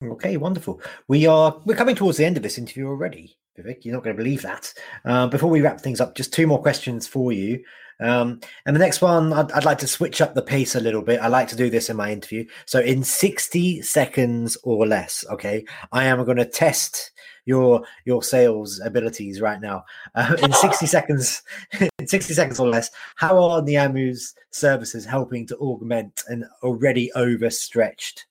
Okay, 0.00 0.36
wonderful. 0.36 0.80
We 1.08 1.26
are 1.26 1.60
we're 1.64 1.76
coming 1.76 1.96
towards 1.96 2.18
the 2.18 2.24
end 2.24 2.36
of 2.36 2.44
this 2.44 2.56
interview 2.56 2.86
already, 2.86 3.36
Vivek. 3.58 3.84
You're 3.84 3.94
not 3.94 4.04
going 4.04 4.16
to 4.16 4.22
believe 4.22 4.42
that. 4.42 4.72
Uh, 5.04 5.26
before 5.26 5.50
we 5.50 5.60
wrap 5.60 5.80
things 5.80 6.00
up, 6.00 6.14
just 6.14 6.32
two 6.32 6.46
more 6.46 6.62
questions 6.62 7.08
for 7.08 7.32
you. 7.32 7.64
Um, 7.98 8.40
and 8.64 8.76
the 8.76 8.80
next 8.80 9.02
one, 9.02 9.32
I'd, 9.32 9.50
I'd, 9.50 9.64
like 9.64 9.78
to 9.78 9.88
switch 9.88 10.20
up 10.20 10.34
the 10.36 10.42
pace 10.42 10.76
a 10.76 10.80
little 10.80 11.02
bit. 11.02 11.20
I 11.20 11.26
like 11.26 11.48
to 11.48 11.56
do 11.56 11.68
this 11.68 11.90
in 11.90 11.96
my 11.96 12.12
interview. 12.12 12.46
So, 12.64 12.78
in 12.78 13.02
60 13.02 13.82
seconds 13.82 14.56
or 14.62 14.86
less, 14.86 15.24
okay, 15.32 15.64
I 15.90 16.04
am 16.04 16.24
going 16.24 16.36
to 16.36 16.44
test 16.44 17.10
your 17.44 17.82
your 18.04 18.22
sales 18.22 18.80
abilities 18.84 19.40
right 19.40 19.60
now. 19.60 19.82
Uh, 20.14 20.36
in 20.40 20.52
60 20.52 20.86
seconds, 20.96 21.42
in 21.98 22.06
60 22.06 22.34
seconds 22.34 22.60
or 22.60 22.68
less, 22.68 22.88
how 23.16 23.36
are 23.36 23.62
Neeyamo's 23.62 24.32
services 24.52 25.04
helping 25.04 25.44
to 25.48 25.56
augment 25.56 26.22
an 26.28 26.48
already 26.62 27.10
overstretched 27.16 28.26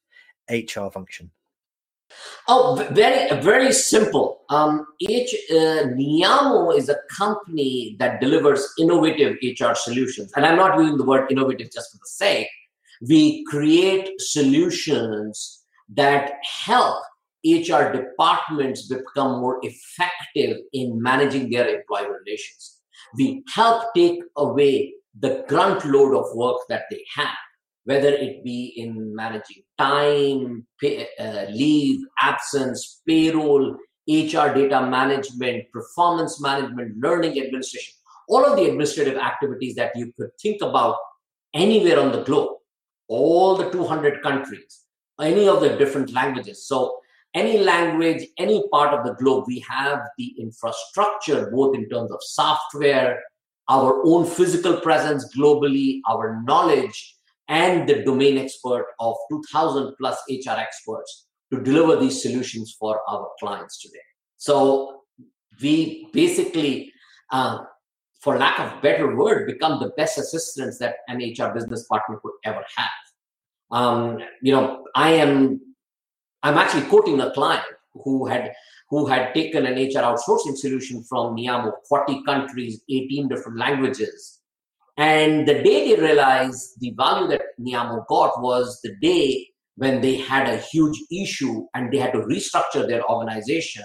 HR 0.49 0.87
function? 0.93 1.29
Oh, 2.47 2.75
very 2.91 3.41
very 3.41 3.73
simple. 3.73 4.41
Um, 4.49 4.85
H, 5.01 5.35
uh, 5.51 5.91
Neeyamo 5.97 6.77
is 6.77 6.87
a 6.89 6.97
company 7.15 7.97
that 7.99 8.21
delivers 8.21 8.65
innovative 8.79 9.35
HR 9.43 9.73
solutions, 9.73 10.31
and 10.35 10.45
I'm 10.45 10.55
not 10.57 10.79
using 10.79 10.97
the 10.97 11.03
word 11.03 11.29
innovative 11.31 11.71
just 11.71 11.91
for 11.91 11.97
the 11.97 12.09
sake. 12.09 12.47
We 13.07 13.43
create 13.45 14.19
solutions 14.19 15.65
that 15.95 16.33
help 16.65 17.03
HR 17.45 17.91
departments 17.91 18.87
become 18.87 19.39
more 19.39 19.59
effective 19.61 20.57
in 20.73 21.01
managing 21.01 21.49
their 21.49 21.67
employee 21.67 22.07
relations. 22.09 22.81
We 23.17 23.43
help 23.53 23.93
take 23.93 24.19
away 24.35 24.93
the 25.19 25.45
grunt 25.47 25.85
load 25.85 26.15
of 26.15 26.35
work 26.35 26.57
that 26.69 26.83
they 26.89 27.03
have 27.15 27.37
whether 27.87 28.09
it 28.09 28.43
be 28.43 28.73
in 28.75 29.15
managing 29.15 29.63
time, 29.77 30.67
pay, 30.81 31.07
uh, 31.17 31.45
leave, 31.49 32.01
absence, 32.21 33.01
payroll, 33.07 33.77
HR 34.09 34.49
data 34.59 34.85
management, 34.85 35.71
performance 35.71 36.41
management, 36.41 36.97
learning 36.97 37.39
administration, 37.41 37.93
all 38.27 38.43
of 38.43 38.57
the 38.57 38.65
administrative 38.65 39.17
activities 39.17 39.75
that 39.75 39.93
you 39.95 40.11
could 40.19 40.31
think 40.41 40.61
about 40.61 40.97
anywhere 41.53 41.97
on 41.97 42.11
the 42.11 42.23
globe, 42.23 42.57
all 43.07 43.55
the 43.55 43.69
200 43.71 44.21
countries, 44.21 44.83
any 45.21 45.47
of 45.47 45.61
the 45.61 45.77
different 45.77 46.11
languages. 46.11 46.67
So, 46.67 46.99
any 47.33 47.59
language, 47.59 48.23
any 48.37 48.67
part 48.69 48.93
of 48.93 49.05
the 49.05 49.13
globe, 49.13 49.45
we 49.47 49.63
have 49.69 49.99
the 50.17 50.35
infrastructure, 50.37 51.51
both 51.55 51.73
in 51.73 51.87
terms 51.87 52.11
of 52.11 52.19
software, 52.21 53.23
our 53.69 54.01
own 54.05 54.25
physical 54.25 54.81
presence 54.81 55.33
globally, 55.37 56.01
our 56.09 56.41
knowledge, 56.43 57.16
and 57.47 57.87
the 57.87 58.03
domain 58.03 58.37
expert 58.37 58.87
of 58.99 59.15
2000 59.29 59.95
plus 59.99 60.17
HR 60.29 60.57
experts 60.57 61.27
to 61.51 61.61
deliver 61.61 61.95
these 61.95 62.21
solutions 62.21 62.75
for 62.79 62.99
our 63.07 63.29
clients 63.39 63.81
today. 63.81 64.03
So 64.37 65.01
we 65.61 66.09
basically, 66.13 66.91
uh, 67.31 67.59
for 68.19 68.37
lack 68.37 68.59
of 68.59 68.81
better 68.81 69.15
word, 69.15 69.47
become 69.47 69.79
the 69.79 69.89
best 69.97 70.17
assistants 70.17 70.77
that 70.79 70.95
an 71.07 71.17
HR 71.17 71.53
business 71.53 71.85
partner 71.87 72.19
could 72.21 72.33
ever 72.43 72.63
have. 72.75 72.89
Um, 73.71 74.19
you 74.41 74.53
know, 74.53 74.85
I 74.95 75.11
am, 75.11 75.61
I'm 76.43 76.57
actually 76.57 76.87
quoting 76.87 77.19
a 77.21 77.31
client 77.31 77.63
who 77.93 78.25
had 78.27 78.53
who 78.89 79.05
had 79.05 79.33
taken 79.33 79.65
an 79.65 79.73
HR 79.73 80.01
outsourcing 80.01 80.55
solution 80.55 81.03
from 81.03 81.35
Neeyamo, 81.35 81.73
40 81.89 82.23
countries, 82.23 82.81
18 82.89 83.27
different 83.27 83.57
languages, 83.57 84.36
and 84.97 85.47
the 85.47 85.55
day 85.55 85.95
they 85.95 86.01
realized 86.01 86.79
the 86.79 86.93
value 86.97 87.27
that 87.27 87.41
Neeyamo 87.59 88.07
got 88.07 88.41
was 88.41 88.79
the 88.83 88.95
day 89.01 89.47
when 89.75 90.01
they 90.01 90.17
had 90.17 90.49
a 90.49 90.57
huge 90.57 90.97
issue 91.11 91.65
and 91.75 91.91
they 91.91 91.97
had 91.97 92.13
to 92.13 92.19
restructure 92.19 92.87
their 92.87 93.07
organization. 93.07 93.83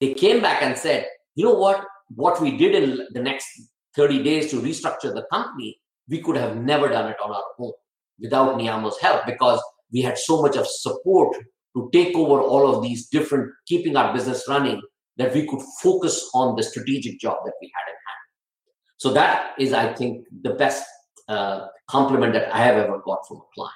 They 0.00 0.14
came 0.14 0.40
back 0.40 0.62
and 0.62 0.78
said, 0.78 1.06
you 1.34 1.44
know 1.44 1.54
what? 1.54 1.84
What 2.14 2.40
we 2.40 2.56
did 2.56 2.74
in 2.74 3.06
the 3.12 3.20
next 3.20 3.46
30 3.96 4.22
days 4.22 4.50
to 4.50 4.60
restructure 4.60 5.14
the 5.14 5.26
company, 5.30 5.78
we 6.08 6.22
could 6.22 6.36
have 6.36 6.56
never 6.56 6.88
done 6.88 7.10
it 7.10 7.16
on 7.22 7.30
our 7.30 7.44
own 7.58 7.72
without 8.18 8.58
Neeyamo's 8.58 8.98
help 9.00 9.26
because 9.26 9.60
we 9.92 10.00
had 10.00 10.16
so 10.16 10.40
much 10.40 10.56
of 10.56 10.66
support 10.66 11.36
to 11.76 11.90
take 11.92 12.16
over 12.16 12.40
all 12.40 12.74
of 12.74 12.82
these 12.82 13.08
different, 13.08 13.52
keeping 13.66 13.94
our 13.94 14.14
business 14.14 14.44
running, 14.48 14.80
that 15.18 15.34
we 15.34 15.46
could 15.46 15.60
focus 15.82 16.28
on 16.34 16.56
the 16.56 16.62
strategic 16.62 17.20
job 17.20 17.36
that 17.44 17.54
we 17.60 17.70
had 17.74 17.90
in 17.90 17.96
hand. 18.06 18.17
So 18.98 19.12
that 19.12 19.54
is, 19.58 19.72
I 19.72 19.92
think, 19.94 20.26
the 20.42 20.54
best 20.54 20.84
uh, 21.28 21.66
compliment 21.88 22.32
that 22.34 22.54
I 22.54 22.58
have 22.58 22.76
ever 22.76 22.98
got 22.98 23.26
from 23.26 23.38
a 23.38 23.54
client. 23.54 23.74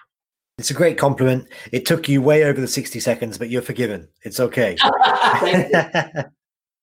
It's 0.59 0.71
a 0.71 0.75
great 0.75 0.99
compliment. 0.99 1.49
It 1.73 1.87
took 1.87 2.09
you 2.09 2.21
way 2.21 2.45
over 2.45 2.61
the 2.61 2.69
60 2.69 3.01
seconds, 3.01 3.39
but 3.39 3.49
you're 3.49 3.63
forgiven. 3.63 4.09
It's 4.23 4.39
okay. 4.39 4.77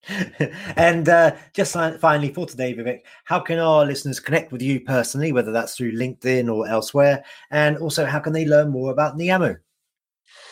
and 0.76 1.10
uh, 1.10 1.36
just 1.54 1.74
finally 1.74 2.34
for 2.34 2.46
today, 2.46 2.74
Vivek, 2.74 3.02
how 3.26 3.40
can 3.40 3.60
our 3.60 3.86
listeners 3.86 4.20
connect 4.20 4.52
with 4.52 4.62
you 4.62 4.82
personally, 4.82 5.32
whether 5.32 5.52
that's 5.52 5.76
through 5.76 5.94
LinkedIn 5.94 6.54
or 6.54 6.68
elsewhere? 6.68 7.24
And 7.52 7.78
also, 7.78 8.06
how 8.06 8.20
can 8.20 8.34
they 8.34 8.46
learn 8.46 8.72
more 8.72 8.92
about 8.92 9.18
Neeyamo? 9.18 9.58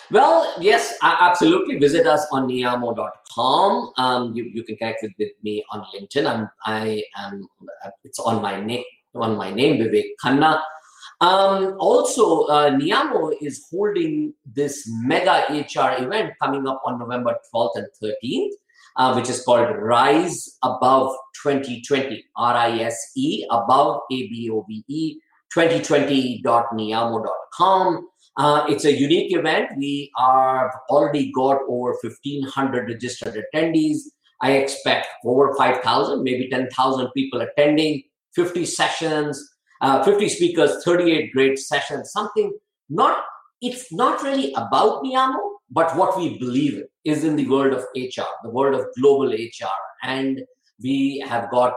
Well, 0.10 0.54
yes, 0.60 0.98
absolutely. 1.02 1.80
Visit 1.80 2.08
us 2.08 2.26
on 2.32 2.48
neeyamo.com. 2.48 3.92
Um, 3.98 4.34
you, 4.34 4.46
you 4.46 4.64
can 4.64 4.78
connect 4.78 5.04
with, 5.04 5.12
with 5.20 5.34
me 5.44 5.66
on 5.72 5.86
LinkedIn. 5.94 6.26
I'm, 6.26 6.50
I 6.66 7.04
am, 7.18 7.46
it's 8.04 8.20
on 8.20 8.42
my 8.42 8.64
name, 8.64 8.86
on 9.16 9.36
my 9.36 9.52
name, 9.52 9.82
Vivek 9.82 10.12
Khanna. 10.24 10.62
Um, 11.20 11.76
also, 11.80 12.44
uh, 12.44 12.70
Neeyamo 12.70 13.34
is 13.42 13.66
holding 13.72 14.36
this 14.46 14.88
mega 15.02 15.46
HR 15.50 16.04
event 16.04 16.34
coming 16.42 16.68
up 16.68 16.82
on 16.86 17.00
November 17.00 17.36
12th 17.54 17.72
and 17.76 17.88
13th, 18.02 18.52
uh, 18.98 19.14
which 19.14 19.30
is 19.30 19.42
called 19.44 19.76
Rise 19.78 20.58
Above 20.64 21.14
2020, 21.44 22.26
R-I-S-E, 22.36 23.46
above, 23.50 24.02
A-B-O-V-E, 24.12 25.20
2020.neeyamo.com. 25.56 28.08
Uh, 28.38 28.66
it's 28.70 28.86
a 28.86 28.94
unique 28.94 29.36
event. 29.36 29.70
We 29.78 30.12
are 30.18 30.72
already 30.90 31.32
got 31.32 31.60
over 31.68 31.98
1,500 32.02 32.88
registered 32.88 33.44
attendees. 33.44 33.98
I 34.42 34.52
expect 34.54 35.08
over 35.26 35.56
5,000, 35.56 36.24
maybe 36.24 36.48
10,000 36.50 37.10
people 37.16 37.42
attending, 37.42 38.04
50 38.36 38.66
sessions, 38.66 39.44
uh, 39.82 40.04
50 40.04 40.30
speakers, 40.30 40.84
38 40.86 41.34
great 41.34 41.58
sessions. 41.58 42.12
Something 42.12 42.56
not, 42.90 43.24
it's 43.62 43.92
not 43.92 44.22
really 44.22 44.54
about 44.54 45.04
Neeyamo, 45.04 45.54
but 45.72 45.96
what 45.98 46.16
we 46.18 46.38
believe 46.38 46.84
is 47.04 47.24
in 47.24 47.36
the 47.36 47.48
world 47.48 47.74
of 47.74 47.86
HR, 47.96 48.30
the 48.44 48.52
world 48.52 48.80
of 48.80 48.86
global 49.00 49.30
HR. 49.30 49.80
And 50.04 50.42
we 50.82 51.24
have 51.28 51.50
got 51.50 51.74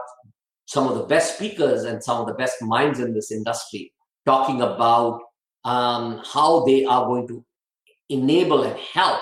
some 0.67 0.87
of 0.87 0.95
the 0.95 1.05
best 1.05 1.37
speakers 1.37 1.85
and 1.85 2.03
some 2.03 2.21
of 2.21 2.27
the 2.27 2.35
best 2.35 2.61
minds 2.61 2.99
in 2.99 3.15
this 3.15 3.31
industry 3.31 3.91
talking 4.25 4.61
about 4.61 5.19
um, 5.63 6.21
how 6.25 6.65
they 6.65 6.85
are 6.85 7.05
going 7.05 7.27
to 7.27 7.43
enable 8.09 8.63
and 8.63 8.77
help 8.79 9.21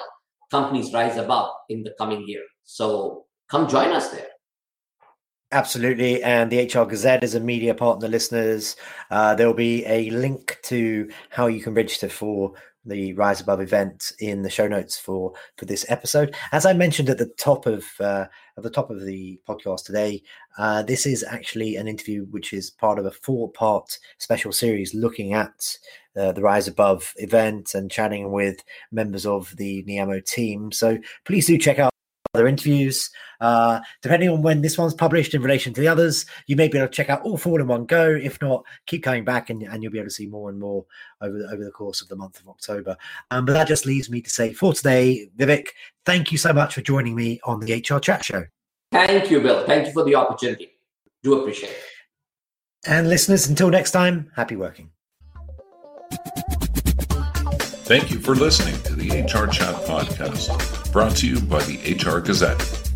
companies 0.52 0.93
rise 0.93 1.17
above 1.17 1.52
in 1.69 1.84
the 1.84 1.93
coming 1.97 2.28
year. 2.28 2.43
So 2.63 3.25
come 3.49 3.67
join 3.67 3.89
us 3.89 4.10
there. 4.10 4.28
Absolutely. 5.52 6.22
And 6.22 6.52
the 6.52 6.66
HR 6.66 6.86
Gazette 6.86 7.24
is 7.24 7.34
a 7.34 7.40
media 7.40 7.74
partner, 7.74 8.08
listeners. 8.08 8.76
Uh, 9.10 9.34
there'll 9.34 9.54
be 9.56 9.84
a 9.86 10.12
link 10.12 10.60
to 10.64 11.10
how 11.30 11.48
you 11.48 11.62
can 11.62 11.74
register 11.74 12.08
for 12.08 12.54
the 12.86 13.14
Rise 13.14 13.42
Above 13.42 13.60
event 13.60 14.12
in 14.20 14.44
the 14.44 14.50
show 14.50 14.68
notes 14.68 14.98
for 14.98 15.34
for 15.58 15.66
this 15.66 15.86
episode. 15.90 16.36
As 16.52 16.66
I 16.68 16.74
mentioned 16.74 17.10
at 17.10 17.18
the 17.18 17.32
top 17.38 17.66
of 17.66 17.86
uh, 18.00 18.26
at 18.58 18.64
the 18.64 18.70
top 18.70 18.92
of 18.92 19.04
the 19.04 19.40
podcast 19.48 19.86
today, 19.86 20.22
uh, 20.60 20.84
this 20.84 21.08
is 21.08 21.24
actually 21.24 21.76
an 21.78 21.88
interview 21.88 22.26
which 22.26 22.54
is 22.54 22.70
part 22.70 23.00
of 23.00 23.06
a 23.06 23.12
four 23.12 23.52
part 23.52 23.98
special 24.20 24.52
series 24.52 24.94
looking 24.94 25.34
at 25.34 25.78
uh, 26.16 26.32
the 26.32 26.42
Rise 26.42 26.68
Above 26.68 27.12
event 27.18 27.74
and 27.74 27.90
chatting 27.92 28.32
with 28.32 28.64
members 28.92 29.26
of 29.26 29.56
the 29.58 29.84
Neeyamo 29.84 30.24
team. 30.26 30.72
So 30.72 31.00
please 31.26 31.48
do 31.48 31.58
check 31.58 31.80
out 31.80 31.92
other 32.34 32.48
interviews. 32.48 33.10
Uh, 33.42 33.80
depending 34.02 34.30
on 34.30 34.42
when 34.42 34.62
this 34.62 34.78
one's 34.78 34.94
published 34.94 35.34
in 35.34 35.42
relation 35.42 35.74
to 35.74 35.82
the 35.82 35.88
others, 35.88 36.26
you 36.48 36.56
may 36.56 36.68
be 36.68 36.78
able 36.78 36.88
to 36.88 36.94
check 36.94 37.10
out 37.10 37.22
all 37.22 37.38
four 37.38 37.60
in 37.60 37.68
one 37.68 37.86
go. 37.86 38.10
If 38.10 38.42
not, 38.42 38.65
keep 38.86 39.04
coming 39.04 39.24
back 39.24 39.50
and, 39.50 39.63
and 39.63 39.82
you'll 39.82 39.92
be 39.92 39.98
able 39.98 40.10
to 40.10 40.13
see 40.13 40.28
more 40.28 40.50
and 40.50 40.60
more 40.60 40.86
over 41.22 41.38
the, 41.38 41.46
over 41.46 41.63
the 41.63 41.72
course 41.72 42.02
of 42.02 42.10
the 42.10 42.15
month 42.15 42.39
of 42.39 42.48
October. 42.50 42.98
Um, 43.32 43.46
but 43.46 43.54
that 43.54 43.68
just 43.68 43.86
leaves 43.86 44.10
me 44.10 44.22
to 44.22 44.30
say 44.30 44.54
for 44.54 44.74
today, 44.74 45.30
Vivek, 45.38 45.70
thank 46.06 46.32
you 46.32 46.38
so 46.38 46.54
much 46.54 46.76
for 46.76 46.82
joining 46.82 47.15
me 47.15 47.39
on 47.46 47.60
the 47.60 47.74
HR 47.74 48.00
Chat 48.00 48.26
Show. 48.26 48.46
Thank 48.92 49.32
you, 49.32 49.42
Bill. 49.42 49.65
Thank 49.65 49.88
you 49.88 49.94
for 49.94 50.04
the 50.04 50.15
opportunity. 50.15 50.72
Do 51.24 51.39
appreciate 51.39 51.72
it. 51.72 51.84
And 52.86 53.10
listeners, 53.10 53.48
until 53.48 53.70
next 53.70 53.92
time, 53.92 54.32
happy 54.36 54.56
working. 54.56 54.89
Thank 57.89 58.12
you 58.12 58.20
for 58.20 58.36
listening 58.36 58.80
to 58.84 58.96
the 58.96 59.22
HR 59.22 59.48
Chat 59.48 59.76
Podcast, 59.86 60.79
brought 60.91 61.15
to 61.17 61.28
you 61.28 61.39
by 61.41 61.62
the 61.63 61.93
HR 61.93 62.19
Gazette. 62.19 62.88